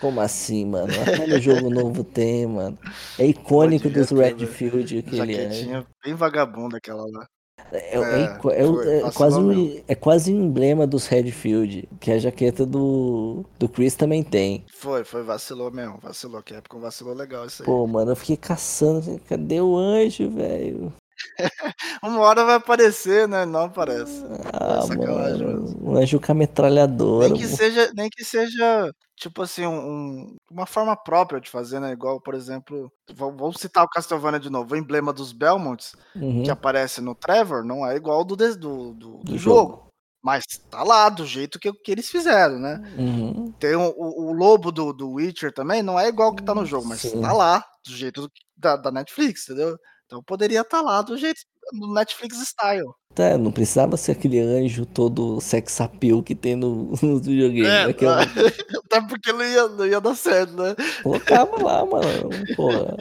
Como 0.00 0.20
assim, 0.20 0.66
mano? 0.66 0.92
Até 1.02 1.26
no 1.26 1.40
jogo 1.40 1.68
novo 1.68 2.04
tem, 2.04 2.46
mano. 2.46 2.78
É 3.18 3.26
icônico 3.26 3.90
dos 3.90 4.10
Redfield 4.10 4.98
aquele 4.98 5.36
anjo. 5.36 5.86
bem 6.04 6.14
vagabundo 6.14 6.76
aquela 6.76 7.04
lá. 7.10 7.26
É, 7.72 7.98
é, 7.98 8.00
é, 8.00 8.98
é, 8.98 8.98
é 9.00 9.10
quase 9.10 9.38
um, 9.38 9.82
é 9.86 9.94
quase 9.94 10.32
um 10.32 10.44
emblema 10.44 10.86
dos 10.86 11.06
Redfield, 11.06 11.88
que 12.00 12.10
a 12.10 12.18
jaqueta 12.18 12.64
do, 12.64 13.44
do 13.58 13.68
Chris 13.68 13.94
também 13.94 14.22
tem. 14.22 14.64
Foi, 14.72 15.04
foi, 15.04 15.22
vacilou 15.22 15.70
mesmo, 15.70 15.98
vacilou, 16.02 16.42
que 16.42 16.54
época 16.54 16.78
vacilou 16.78 17.14
legal 17.14 17.46
isso 17.46 17.62
aí. 17.62 17.66
Pô, 17.66 17.86
mano, 17.86 18.12
eu 18.12 18.16
fiquei 18.16 18.36
caçando, 18.36 18.98
assim, 19.00 19.18
cadê 19.18 19.60
o 19.60 19.76
anjo, 19.76 20.30
velho? 20.30 20.92
Uma 22.02 22.20
hora 22.20 22.44
vai 22.44 22.54
aparecer, 22.56 23.28
né? 23.28 23.44
Não 23.44 23.64
aparece. 23.64 24.24
Ah, 24.52 24.80
é 24.84 24.96
mano, 24.96 25.76
um 25.82 25.96
anjo 25.96 26.20
com 26.20 26.32
a 26.32 26.34
metralhadora. 26.34 27.28
Nem 27.28 27.36
que 27.36 27.46
seja, 27.46 27.92
nem 27.94 28.08
que 28.08 28.24
seja 28.24 28.92
tipo 29.18 29.42
assim, 29.42 29.66
um, 29.66 30.36
uma 30.50 30.64
forma 30.64 30.96
própria 30.96 31.40
de 31.40 31.50
fazer, 31.50 31.80
né? 31.80 31.92
Igual, 31.92 32.20
por 32.20 32.34
exemplo, 32.34 32.90
vamos 33.12 33.58
citar 33.58 33.84
o 33.84 33.88
Castlevania 33.88 34.38
de 34.38 34.48
novo, 34.48 34.74
o 34.74 34.76
emblema 34.76 35.12
dos 35.12 35.32
Belmonts, 35.32 35.94
uhum. 36.14 36.44
que 36.44 36.50
aparece 36.50 37.00
no 37.00 37.14
Trevor, 37.14 37.64
não 37.64 37.86
é 37.86 37.96
igual 37.96 38.24
do, 38.24 38.36
do, 38.36 38.56
do, 38.56 38.94
do, 38.94 39.18
do 39.18 39.38
jogo. 39.38 39.72
jogo. 39.72 39.88
Mas 40.22 40.44
tá 40.70 40.82
lá, 40.82 41.08
do 41.08 41.24
jeito 41.24 41.58
que, 41.58 41.72
que 41.72 41.92
eles 41.92 42.10
fizeram, 42.10 42.58
né? 42.58 42.82
Uhum. 42.98 43.52
Tem 43.52 43.76
o, 43.76 43.94
o, 43.96 44.32
lobo 44.32 44.72
do, 44.72 44.92
do 44.92 45.12
Witcher 45.12 45.52
também, 45.52 45.82
não 45.82 45.98
é 45.98 46.08
igual 46.08 46.34
que 46.34 46.42
tá 46.42 46.54
no 46.54 46.66
jogo, 46.66 46.86
mas 46.86 47.00
Sim. 47.00 47.20
tá 47.20 47.32
lá, 47.32 47.64
do 47.86 47.92
jeito 47.92 48.30
da, 48.56 48.76
da 48.76 48.90
Netflix, 48.90 49.44
entendeu? 49.44 49.78
Então 50.08 50.22
poderia 50.22 50.62
estar 50.62 50.78
tá 50.78 50.82
lá 50.82 51.02
do 51.02 51.18
jeito 51.18 51.42
do 51.74 51.92
Netflix 51.92 52.38
style. 52.38 52.88
Tá, 53.14 53.36
não 53.36 53.52
precisava 53.52 53.94
ser 53.98 54.12
aquele 54.12 54.40
anjo 54.40 54.86
todo 54.86 55.38
sex 55.38 55.78
appeal 55.82 56.22
que 56.22 56.34
tem 56.34 56.56
no, 56.56 56.94
no 57.02 57.18
videogame. 57.18 57.66
É, 57.66 57.82
aquela... 57.84 58.22
Até 58.86 59.02
porque 59.06 59.30
não 59.32 59.44
ia, 59.44 59.68
não 59.68 59.86
ia 59.86 60.00
dar 60.00 60.14
certo, 60.14 60.54
né? 60.54 60.74
Colocava 61.02 61.62
lá, 61.62 61.84
mano. 61.84 62.30
Porra. 62.56 62.96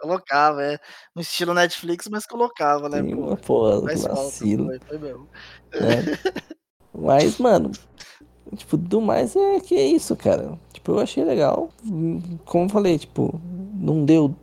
Colocava, 0.00 0.62
é. 0.62 0.78
No 1.16 1.22
estilo 1.22 1.52
Netflix, 1.52 2.06
mas 2.08 2.26
colocava, 2.26 2.88
né? 2.88 3.02
Sim, 3.02 3.16
pô, 3.16 3.36
porra, 3.38 3.80
vacilo. 3.80 4.66
Falta, 4.66 4.86
foi 4.86 4.98
mesmo. 4.98 5.28
É. 5.72 6.42
Mas, 6.94 7.38
mano, 7.38 7.72
tipo, 8.56 8.76
do 8.76 9.00
mais 9.00 9.34
é 9.34 9.58
que 9.58 9.74
é 9.74 9.84
isso, 9.84 10.14
cara. 10.14 10.56
Tipo, 10.72 10.92
eu 10.92 11.00
achei 11.00 11.24
legal. 11.24 11.70
Como 12.44 12.66
eu 12.66 12.68
falei, 12.68 12.98
tipo, 12.98 13.40
não 13.74 14.04
deu 14.04 14.26
hum, 14.26 14.34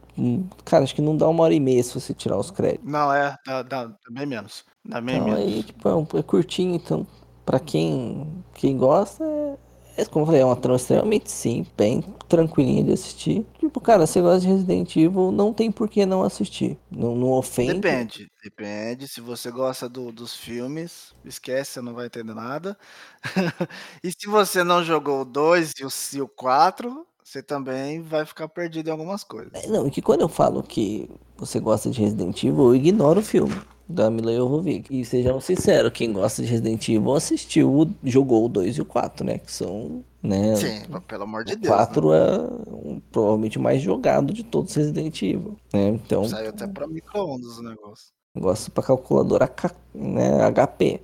cara, 0.66 0.84
acho 0.84 0.96
que 0.96 1.02
não 1.02 1.16
dá 1.16 1.28
uma 1.28 1.44
hora 1.44 1.54
e 1.54 1.60
meia 1.60 1.84
se 1.84 1.94
você 1.94 2.14
tirar 2.14 2.38
os 2.38 2.52
créditos. 2.52 2.90
Não, 2.90 3.14
é, 3.14 3.36
dá, 3.46 3.64
dá 3.64 3.92
bem 4.12 4.26
menos. 4.26 4.64
Dá 4.86 5.02
bem 5.02 5.16
então, 5.16 5.28
menos. 5.28 5.42
Aí, 5.42 5.64
tipo, 5.64 5.88
é, 5.88 5.96
um, 5.96 6.08
é 6.14 6.24
curtinho, 6.24 6.76
então, 6.76 7.06
pra 7.46 7.60
quem, 7.60 8.44
quem 8.54 8.78
gosta, 8.78 9.24
é, 9.24 9.58
é, 10.00 10.06
como 10.06 10.24
eu 10.24 10.28
falei, 10.28 10.42
é 10.42 10.46
uma 10.46 10.56
trama 10.56 10.78
extremamente 10.78 11.30
simples, 11.30 11.74
bem 11.76 12.02
tranquilinha 12.30 12.84
de 12.86 12.94
assistir. 12.94 13.46
Tipo, 13.60 13.82
cara, 13.82 14.08
você 14.08 14.22
gosta 14.22 14.40
de 14.40 14.48
Resident 14.48 14.96
Evil, 14.96 15.30
não 15.30 15.54
tem 15.54 15.70
por 15.70 15.90
que 15.90 16.06
não 16.06 16.24
assistir. 16.24 16.78
Não, 16.90 17.16
não 17.16 17.32
ofende. 17.34 17.74
Depende, 17.74 18.32
depende. 18.42 19.08
Se 19.10 19.20
você 19.20 19.52
gosta 19.52 19.90
do, 19.90 20.12
dos 20.12 20.36
filmes, 20.36 21.14
esquece, 21.26 21.72
você 21.72 21.82
não 21.82 21.94
vai 21.94 22.06
entender 22.06 22.34
nada. 22.34 22.78
e 24.02 24.10
se 24.12 24.28
você 24.28 24.64
não 24.64 24.84
jogou 24.84 25.22
o 25.22 25.26
2 25.26 25.74
e 26.14 26.22
o 26.22 26.28
4, 26.30 27.06
você 27.30 27.44
também 27.44 28.02
vai 28.02 28.26
ficar 28.26 28.48
perdido 28.48 28.88
em 28.88 28.92
algumas 28.92 29.24
coisas. 29.24 29.52
É, 29.54 29.68
não, 29.68 29.88
e 29.88 29.92
que 29.92 30.02
quando 30.02 30.22
eu 30.22 30.30
falo 30.30 30.64
que 30.64 31.08
você 31.38 31.60
gosta 31.60 31.90
de 31.90 32.02
Resident 32.02 32.44
Evil, 32.44 32.66
eu 32.66 32.76
ignoro 32.76 33.20
o 33.20 33.24
filme 33.24 33.56
da 33.88 34.10
Mila 34.10 34.36
Jovovich. 34.36 34.88
E 34.90 35.06
sejam 35.06 35.40
sinceros, 35.40 35.92
quem 35.92 36.12
gosta 36.12 36.42
de 36.42 36.48
Resident 36.48 36.90
Evil 36.90 37.14
assistiu, 37.14 37.94
jogou 38.04 38.46
o 38.46 38.50
2 38.50 38.78
e 38.78 38.82
o 38.82 38.86
4, 38.86 39.24
né? 39.24 39.38
Que 39.38 39.52
são, 39.52 40.04
né? 40.24 40.56
Sim, 40.56 40.82
pelo 41.08 41.24
amor 41.24 41.44
de 41.44 41.56
Deus. 41.56 41.72
O 41.72 41.78
4 41.78 42.10
né? 42.10 42.18
é 42.18 42.72
um, 42.74 43.00
provavelmente 43.12 43.60
o 43.60 43.62
mais 43.62 43.80
jogado 43.80 44.34
de 44.34 44.44
todos 44.44 44.72
os 44.72 44.78
Resident 44.78 45.22
Evil, 45.22 45.56
né? 45.72 45.90
Então... 45.90 46.26
Saiu 46.26 46.50
até 46.50 46.66
pra 46.66 46.88
micro-ondas 46.88 47.60
o 47.60 47.64
negócio. 47.64 48.08
Negócio 48.36 48.72
pra 48.72 48.84
calculadora 48.84 49.52
né, 49.94 50.52
HP. 50.52 51.02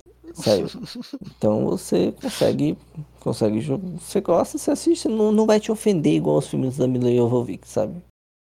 Então 1.36 1.64
você 1.64 2.12
consegue, 2.12 2.78
consegue 3.20 3.60
você 3.60 4.20
gosta, 4.20 4.58
você 4.58 4.70
assiste, 4.70 5.08
não, 5.08 5.32
não 5.32 5.46
vai 5.46 5.58
te 5.58 5.72
ofender 5.72 6.14
igual 6.14 6.38
os 6.38 6.46
filmes 6.46 6.76
da 6.76 6.86
Mila 6.86 7.10
Jovovich, 7.10 7.66
sabe? 7.66 8.02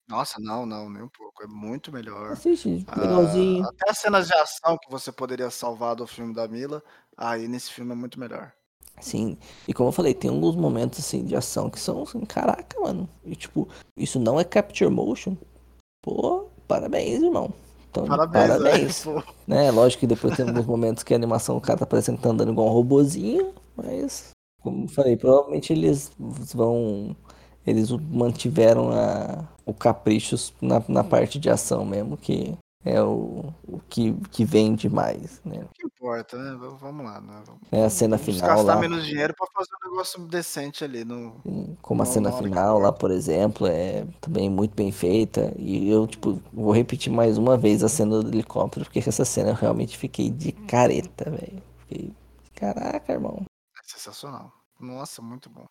Nossa, 0.08 0.40
não, 0.40 0.64
não, 0.64 0.88
nem 0.88 1.02
um 1.02 1.08
pouco. 1.08 1.42
É 1.42 1.46
muito 1.48 1.92
melhor. 1.92 2.32
Assiste, 2.32 2.86
legalzinho. 2.96 3.64
Ah, 3.64 3.68
até 3.68 3.90
as 3.90 3.98
cenas 3.98 4.28
de 4.28 4.34
ação 4.34 4.78
que 4.80 4.90
você 4.90 5.10
poderia 5.10 5.50
salvar 5.50 5.96
do 5.96 6.06
filme 6.06 6.32
da 6.32 6.46
Mila, 6.46 6.82
aí 7.16 7.48
nesse 7.48 7.72
filme 7.72 7.92
é 7.92 7.96
muito 7.96 8.18
melhor. 8.18 8.52
Sim, 9.00 9.36
e 9.68 9.74
como 9.74 9.88
eu 9.90 9.92
falei, 9.92 10.14
tem 10.14 10.30
alguns 10.30 10.56
momentos 10.56 11.00
assim 11.00 11.24
de 11.24 11.36
ação 11.36 11.68
que 11.68 11.78
são 11.78 12.02
assim, 12.02 12.24
caraca, 12.24 12.80
mano. 12.80 13.08
E 13.24 13.36
tipo, 13.36 13.68
isso 13.96 14.18
não 14.18 14.40
é 14.40 14.44
capture 14.44 14.90
motion. 14.90 15.36
Pô, 16.00 16.48
parabéns, 16.66 17.22
irmão. 17.22 17.52
Então, 18.02 18.06
parabéns. 18.06 18.48
parabéns. 18.48 19.06
É, 19.06 19.22
né? 19.46 19.70
Lógico 19.70 20.00
que 20.00 20.06
depois 20.06 20.36
tem 20.36 20.46
alguns 20.46 20.66
momentos 20.66 21.02
que 21.02 21.14
a 21.14 21.16
animação 21.16 21.56
o 21.56 21.60
cara 21.60 21.78
tá 21.78 21.86
parecendo 21.86 22.18
que 22.18 22.24
tá 22.24 22.30
andando 22.30 22.52
igual 22.52 22.68
um 22.68 22.72
robozinho, 22.72 23.54
mas 23.76 24.30
como 24.62 24.84
eu 24.84 24.88
falei, 24.88 25.16
provavelmente 25.16 25.72
eles 25.72 26.10
vão 26.18 27.16
eles 27.66 27.90
mantiveram 27.90 28.90
a, 28.92 29.44
o 29.64 29.74
capricho 29.74 30.36
na, 30.60 30.82
na 30.88 31.02
parte 31.02 31.38
de 31.38 31.50
ação 31.50 31.84
mesmo, 31.84 32.16
que 32.16 32.56
é 32.86 33.02
o, 33.02 33.52
o 33.66 33.80
que, 33.88 34.14
que 34.30 34.44
vende 34.44 34.88
mais, 34.88 35.40
né? 35.44 35.58
O 35.58 35.68
que 35.74 35.84
importa, 35.84 36.38
né? 36.38 36.56
Vamos 36.80 37.04
lá, 37.04 37.20
né? 37.20 37.42
É 37.72 37.84
a 37.84 37.90
cena 37.90 38.16
final 38.16 38.48
gastar 38.48 38.74
lá. 38.74 38.80
menos 38.80 39.04
dinheiro 39.04 39.34
para 39.34 39.48
fazer 39.52 39.70
um 39.74 39.90
negócio 39.90 40.26
decente 40.28 40.84
ali 40.84 41.04
no 41.04 41.76
como 41.82 42.02
a 42.02 42.06
cena 42.06 42.30
final 42.30 42.78
lá, 42.78 42.92
por 42.92 43.10
exemplo, 43.10 43.66
é 43.66 44.06
também 44.20 44.48
muito 44.48 44.76
bem 44.76 44.92
feita 44.92 45.52
e 45.58 45.90
eu 45.90 46.06
tipo 46.06 46.40
vou 46.52 46.70
repetir 46.72 47.12
mais 47.12 47.36
uma 47.36 47.56
vez 47.56 47.82
a 47.82 47.88
cena 47.88 48.22
do 48.22 48.28
helicóptero 48.28 48.84
porque 48.84 49.00
essa 49.00 49.24
cena 49.24 49.50
eu 49.50 49.54
realmente 49.54 49.98
fiquei 49.98 50.30
de 50.30 50.52
careta, 50.52 51.28
velho. 51.28 51.60
Fiquei 51.88 52.14
caraca, 52.54 53.12
irmão. 53.12 53.44
É 53.76 53.82
sensacional. 53.82 54.52
Nossa, 54.78 55.22
muito 55.22 55.48
bom. 55.48 55.66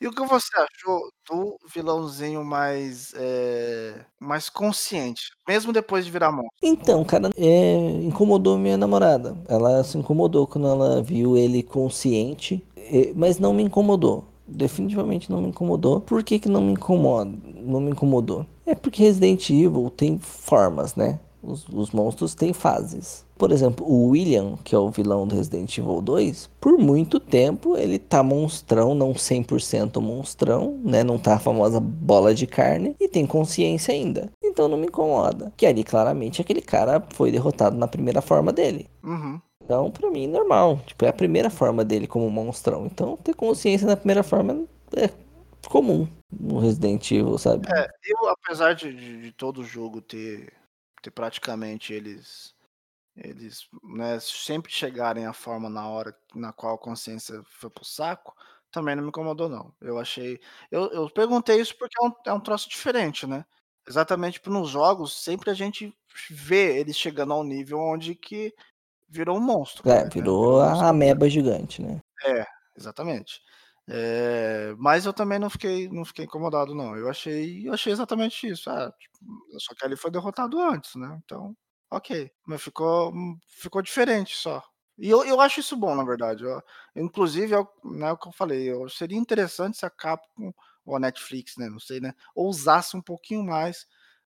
E 0.00 0.06
o 0.06 0.12
que 0.12 0.22
você 0.26 0.50
achou 0.56 1.10
do 1.28 1.56
vilãozinho 1.72 2.44
mais, 2.44 3.12
eh, 3.16 4.04
mais 4.18 4.50
consciente, 4.50 5.30
mesmo 5.48 5.72
depois 5.72 6.04
de 6.04 6.10
virar 6.10 6.30
monstro? 6.30 6.50
Então, 6.62 7.02
cara, 7.04 7.30
é, 7.36 7.76
incomodou 8.02 8.58
minha 8.58 8.76
namorada. 8.76 9.36
Ela 9.48 9.82
se 9.82 9.96
incomodou 9.96 10.46
quando 10.46 10.68
ela 10.68 11.02
viu 11.02 11.36
ele 11.36 11.62
consciente, 11.62 12.62
mas 13.14 13.38
não 13.38 13.54
me 13.54 13.62
incomodou. 13.62 14.24
Definitivamente 14.46 15.30
não 15.30 15.40
me 15.40 15.48
incomodou. 15.48 16.00
Por 16.00 16.22
que, 16.24 16.38
que 16.38 16.48
não 16.48 16.60
me 16.60 16.72
incomoda? 16.72 17.30
Não 17.62 17.80
me 17.80 17.92
incomodou? 17.92 18.44
É 18.66 18.74
porque 18.74 19.02
Resident 19.02 19.48
Evil 19.48 19.90
tem 19.90 20.18
formas, 20.18 20.94
né? 20.96 21.18
Os, 21.42 21.66
os, 21.68 21.90
monstros 21.92 22.34
têm 22.34 22.52
fases. 22.52 23.24
Por 23.40 23.52
exemplo, 23.52 23.86
o 23.86 24.08
William, 24.08 24.58
que 24.62 24.74
é 24.74 24.78
o 24.78 24.90
vilão 24.90 25.26
do 25.26 25.34
Resident 25.34 25.78
Evil 25.78 26.02
2, 26.02 26.50
por 26.60 26.76
muito 26.76 27.18
tempo 27.18 27.74
ele 27.74 27.98
tá 27.98 28.22
monstrão, 28.22 28.94
não 28.94 29.14
100% 29.14 29.98
monstrão, 29.98 30.78
né? 30.84 31.02
Não 31.02 31.18
tá 31.18 31.36
a 31.36 31.38
famosa 31.38 31.80
bola 31.80 32.34
de 32.34 32.46
carne 32.46 32.94
e 33.00 33.08
tem 33.08 33.26
consciência 33.26 33.94
ainda. 33.94 34.30
Então 34.44 34.68
não 34.68 34.76
me 34.76 34.88
incomoda. 34.88 35.50
Que 35.56 35.64
ali 35.64 35.82
claramente 35.82 36.42
aquele 36.42 36.60
cara 36.60 37.02
foi 37.14 37.32
derrotado 37.32 37.78
na 37.78 37.88
primeira 37.88 38.20
forma 38.20 38.52
dele. 38.52 38.86
Uhum. 39.02 39.40
Então, 39.64 39.90
pra 39.90 40.10
mim, 40.10 40.26
normal. 40.26 40.78
Tipo, 40.84 41.06
é 41.06 41.08
a 41.08 41.14
primeira 41.14 41.48
forma 41.48 41.82
dele 41.82 42.06
como 42.06 42.28
monstrão. 42.28 42.84
Então, 42.84 43.16
ter 43.16 43.34
consciência 43.34 43.86
na 43.86 43.96
primeira 43.96 44.22
forma 44.22 44.66
é 44.94 45.08
comum 45.66 46.06
no 46.30 46.58
Resident 46.58 47.10
Evil, 47.10 47.38
sabe? 47.38 47.66
É, 47.72 47.88
eu, 48.04 48.28
apesar 48.28 48.74
de, 48.74 48.92
de, 48.92 49.22
de 49.22 49.32
todo 49.32 49.64
jogo 49.64 50.02
ter 50.02 50.52
ter 51.02 51.10
praticamente 51.10 51.94
eles 51.94 52.54
eles 53.16 53.68
né, 53.82 54.18
sempre 54.20 54.72
chegarem 54.72 55.26
à 55.26 55.32
forma 55.32 55.68
na 55.70 55.88
hora 55.88 56.16
na 56.34 56.52
qual 56.52 56.74
a 56.76 56.78
consciência 56.78 57.42
foi 57.46 57.70
pro 57.70 57.84
saco, 57.84 58.34
também 58.70 58.96
não 58.96 59.02
me 59.04 59.08
incomodou 59.10 59.48
não. 59.48 59.74
Eu 59.80 59.98
achei 59.98 60.40
eu 60.70 60.90
eu 60.92 61.10
perguntei 61.10 61.60
isso 61.60 61.76
porque 61.78 61.96
é 62.02 62.06
um 62.08 62.12
é 62.28 62.32
um 62.34 62.40
troço 62.40 62.68
diferente, 62.68 63.26
né. 63.26 63.44
Exatamente 63.88 64.40
nos 64.48 64.68
jogos 64.70 65.12
sempre 65.24 65.50
a 65.50 65.54
gente 65.54 65.94
vê 66.30 66.78
eles 66.80 66.96
chegando 66.96 67.32
ao 67.34 67.44
nível 67.44 67.78
onde 67.80 68.14
que 68.14 68.54
virou 69.08 69.38
um 69.38 69.40
monstro, 69.42 69.84
É, 69.84 70.04
né, 70.10 70.10
virou 70.12 70.60
virou 70.60 70.60
a 70.60 70.88
ameba 70.88 71.28
gigante, 71.28 71.80
né. 71.80 72.00
É, 72.24 72.44
exatamente. 72.76 73.40
Eh, 73.88 74.74
mas 74.78 75.06
eu 75.06 75.12
também 75.12 75.38
não 75.38 75.50
fiquei 75.50 75.88
não 75.88 76.04
fiquei 76.04 76.24
incomodado 76.26 76.74
não, 76.74 76.96
eu 76.96 77.08
achei 77.08 77.66
eu 77.66 77.72
achei 77.72 77.92
exatamente 77.92 78.46
isso, 78.48 78.70
ah, 78.70 78.92
tipo, 78.98 79.16
só 79.58 79.74
que 79.74 79.84
ele 79.84 79.96
foi 79.96 80.10
derrotado 80.12 80.60
antes, 80.60 80.94
né, 80.96 81.18
então, 81.24 81.56
ok, 81.90 82.30
mas 82.46 82.62
ficou 82.62 83.12
ficou 83.48 83.82
diferente 83.82 84.36
só. 84.36 84.62
E 84.98 85.08
eu 85.08 85.24
eu 85.24 85.40
acho 85.40 85.60
isso 85.60 85.76
bom 85.76 85.94
na 85.94 86.04
verdade, 86.04 86.44
ó, 86.46 86.60
inclusive 86.96 87.54
é 87.54 87.58
o 87.60 87.68
né, 87.84 88.12
o 88.12 88.16
que 88.18 88.28
eu 88.28 88.32
falei, 88.32 88.70
eu 88.70 88.88
seria 88.88 89.18
interessante 89.18 89.78
se 89.78 89.86
a 89.86 89.90
Capcom 89.90 90.52
ou 90.84 90.96
a 90.96 91.00
Netflix, 91.00 91.56
né, 91.58 91.68
não 91.68 91.78
sei, 91.80 92.00
né, 92.00 92.12
ousasse 92.34 92.96
um 92.96 93.02
pouquinho 93.02 93.44
mais, 93.44 93.86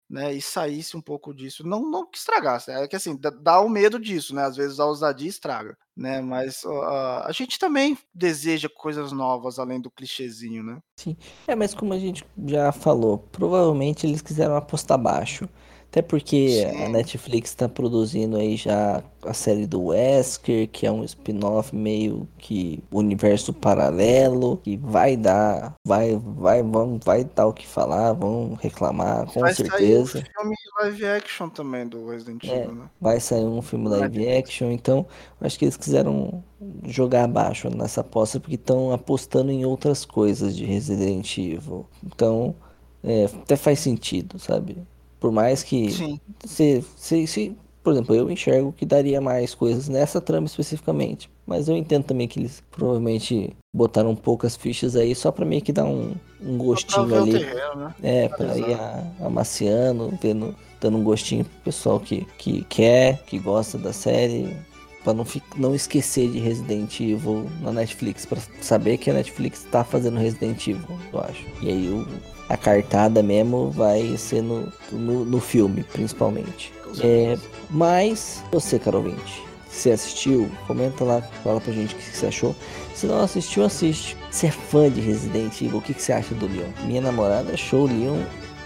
né, 0.08 0.32
e 0.34 0.40
saísse 0.42 0.96
um 0.96 1.00
pouco 1.02 1.34
disso, 1.34 1.66
não 1.66 1.82
não 1.90 2.06
que 2.10 2.18
estragasse, 2.18 2.70
é 2.70 2.86
que 2.88 2.96
assim, 2.96 3.16
dá 3.42 3.60
o 3.60 3.68
medo 3.68 3.98
disso, 4.00 4.34
né, 4.34 4.44
às 4.44 4.56
vezes 4.56 4.78
a 4.80 4.86
ousadia 4.86 5.28
estraga, 5.28 5.76
né, 5.96 6.20
mas 6.20 6.64
a 6.64 7.26
a 7.28 7.32
gente 7.32 7.58
também 7.58 7.98
deseja 8.14 8.68
coisas 8.68 9.12
novas 9.12 9.58
além 9.58 9.80
do 9.80 9.90
clichêzinho, 9.90 10.62
né. 10.62 10.80
Sim. 10.98 11.16
É, 11.46 11.54
mas 11.54 11.74
como 11.74 11.92
a 11.94 11.98
gente 11.98 12.24
já 12.46 12.70
falou, 12.72 13.18
provavelmente 13.18 14.06
eles 14.06 14.22
quiseram 14.22 14.56
apostar 14.56 14.98
baixo. 14.98 15.48
Até 15.92 16.02
porque 16.02 16.72
a 16.80 16.88
Sim. 16.88 16.88
Netflix 16.88 17.54
tá 17.54 17.68
produzindo 17.68 18.38
aí 18.38 18.56
já 18.56 19.04
a 19.22 19.34
série 19.34 19.66
do 19.66 19.84
Wesker, 19.88 20.68
que 20.70 20.86
é 20.86 20.92
um 20.92 21.04
spin-off 21.04 21.76
meio 21.76 22.26
que 22.38 22.82
universo 22.90 23.52
paralelo, 23.52 24.56
que 24.58 24.76
vai 24.78 25.16
dar, 25.18 25.74
vai, 25.86 26.16
vai, 26.16 26.62
vão, 26.62 26.98
vai 27.04 27.24
dar 27.24 27.46
o 27.46 27.52
que 27.54 27.66
falar, 27.66 28.14
vão 28.14 28.54
reclamar, 28.54 29.26
com 29.26 29.40
Vai 29.40 29.54
sair 29.54 29.98
o 29.98 30.06
certeza. 30.06 30.22
filme 30.36 30.56
live 30.80 31.06
action 31.06 31.48
também 31.50 31.86
do 31.88 32.08
Resident 32.08 32.48
É, 32.48 32.52
Evil, 32.52 32.74
né. 32.74 32.90
vai 33.00 33.20
sair 33.20 33.44
um 33.44 33.62
filme 33.62 33.88
live 33.88 34.28
action, 34.28 34.70
então 34.72 35.06
acho 35.40 35.58
que 35.58 35.64
eles 35.64 35.76
quiseram 35.76 36.44
jogar 36.84 37.24
abaixo 37.24 37.70
nessa 37.70 38.00
aposta 38.00 38.40
porque 38.40 38.56
estão 38.56 38.92
apostando 38.92 39.50
em 39.52 39.64
outras 39.64 40.04
coisas 40.04 40.56
de 40.56 40.64
Resident 40.64 41.38
Evil. 41.38 41.88
Então, 42.02 42.56
é, 43.02 43.24
até 43.26 43.56
faz 43.56 43.78
sentido, 43.80 44.38
sabe? 44.38 44.86
Por 45.22 45.30
mais 45.30 45.62
que 45.62 45.88
Sim. 45.92 46.20
se, 46.44 46.84
se, 46.96 47.26
se, 47.28 47.56
por 47.80 47.92
exemplo, 47.92 48.12
eu 48.12 48.28
enxergo 48.28 48.72
que 48.72 48.84
daria 48.84 49.20
mais 49.20 49.54
coisas 49.54 49.88
nessa 49.88 50.20
trama 50.20 50.48
especificamente, 50.48 51.30
mas 51.46 51.68
eu 51.68 51.76
entendo 51.76 52.02
também 52.02 52.26
que 52.26 52.40
eles 52.40 52.60
provavelmente 52.72 53.56
botaram 53.72 54.16
poucas 54.16 54.56
fichas 54.56 54.96
aí 54.96 55.14
só 55.14 55.30
pra 55.30 55.46
meio 55.46 55.62
que 55.62 55.72
dar 55.72 55.84
um, 55.84 56.12
um 56.44 56.58
gostinho 56.58 57.16
ali. 57.16 57.38
terreno, 57.38 57.76
né. 57.76 57.94
É, 58.02 58.28
pra 58.30 58.58
ir 58.58 58.76
amaciando, 59.24 60.12
vendo, 60.20 60.56
dando 60.80 60.98
um 60.98 61.04
gostinho 61.04 61.44
pro 61.44 61.60
pessoal 61.66 62.00
que, 62.00 62.26
que 62.36 62.64
quer, 62.64 63.22
que 63.22 63.38
gosta 63.38 63.78
da 63.78 63.92
série, 63.92 64.56
pra 65.02 65.12
não, 65.12 65.26
não 65.56 65.74
esquecer 65.74 66.30
de 66.30 66.38
Resident 66.38 67.00
Evil 67.00 67.46
na 67.60 67.72
Netflix, 67.72 68.24
pra 68.24 68.38
saber 68.60 68.98
que 68.98 69.10
a 69.10 69.14
Netflix 69.14 69.66
tá 69.70 69.84
fazendo 69.84 70.18
Resident 70.18 70.66
Evil, 70.66 70.98
eu 71.12 71.20
acho. 71.20 71.44
E 71.60 71.68
aí 71.68 71.88
o, 71.88 72.06
a 72.48 72.56
cartada 72.56 73.22
mesmo 73.22 73.70
vai 73.70 74.16
ser 74.16 74.42
no, 74.42 74.72
no, 74.90 75.24
no 75.24 75.40
filme, 75.40 75.82
principalmente. 75.84 76.72
É, 77.00 77.38
mas 77.70 78.42
você, 78.52 78.78
caro 78.78 78.98
ouvinte, 78.98 79.42
se 79.70 79.90
assistiu, 79.90 80.50
comenta 80.66 81.02
lá, 81.02 81.22
fala 81.42 81.60
pra 81.60 81.72
gente 81.72 81.94
o 81.94 81.98
que 81.98 82.04
você 82.04 82.26
achou. 82.26 82.54
Se 82.94 83.06
não 83.06 83.20
assistiu, 83.20 83.64
assiste. 83.64 84.16
Você 84.30 84.48
é 84.48 84.50
fã 84.50 84.90
de 84.90 85.00
Resident 85.00 85.60
Evil, 85.60 85.78
o 85.78 85.82
que 85.82 85.94
que 85.94 86.02
você 86.02 86.12
acha 86.12 86.34
do 86.34 86.46
Leon? 86.46 86.68
Minha 86.84 87.00
namorada 87.00 87.52
achou 87.52 87.84
o 87.84 87.86
Leon 87.86 88.22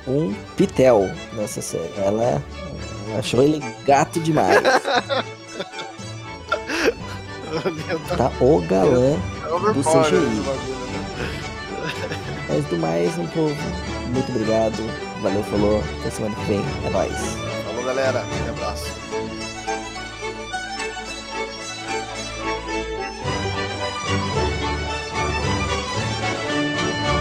um 0.07 0.35
pitel 0.57 1.09
nessa 1.35 1.63
série. 1.63 1.93
Ela 1.99 2.43
achou 3.19 3.43
ele 3.43 3.63
gato 3.85 4.21
demais. 4.21 4.61
tá 8.17 8.33
o 8.41 8.61
galã 8.63 9.17
do 9.73 9.83
CGI. 9.83 10.43
Mas 12.49 12.65
do 12.67 12.79
mais, 12.79 13.19
um 13.19 13.27
povo, 13.29 13.57
muito 14.13 14.31
obrigado. 14.31 14.77
Valeu, 15.23 15.43
falou. 15.45 15.83
Até 16.01 16.11
semana 16.11 16.35
que 16.35 16.45
vem. 16.45 16.65
É 16.85 16.91
nóis. 16.91 17.13
Falou, 17.65 17.85
galera. 17.85 18.25
Um 18.47 18.51
abraço. 18.51 19.06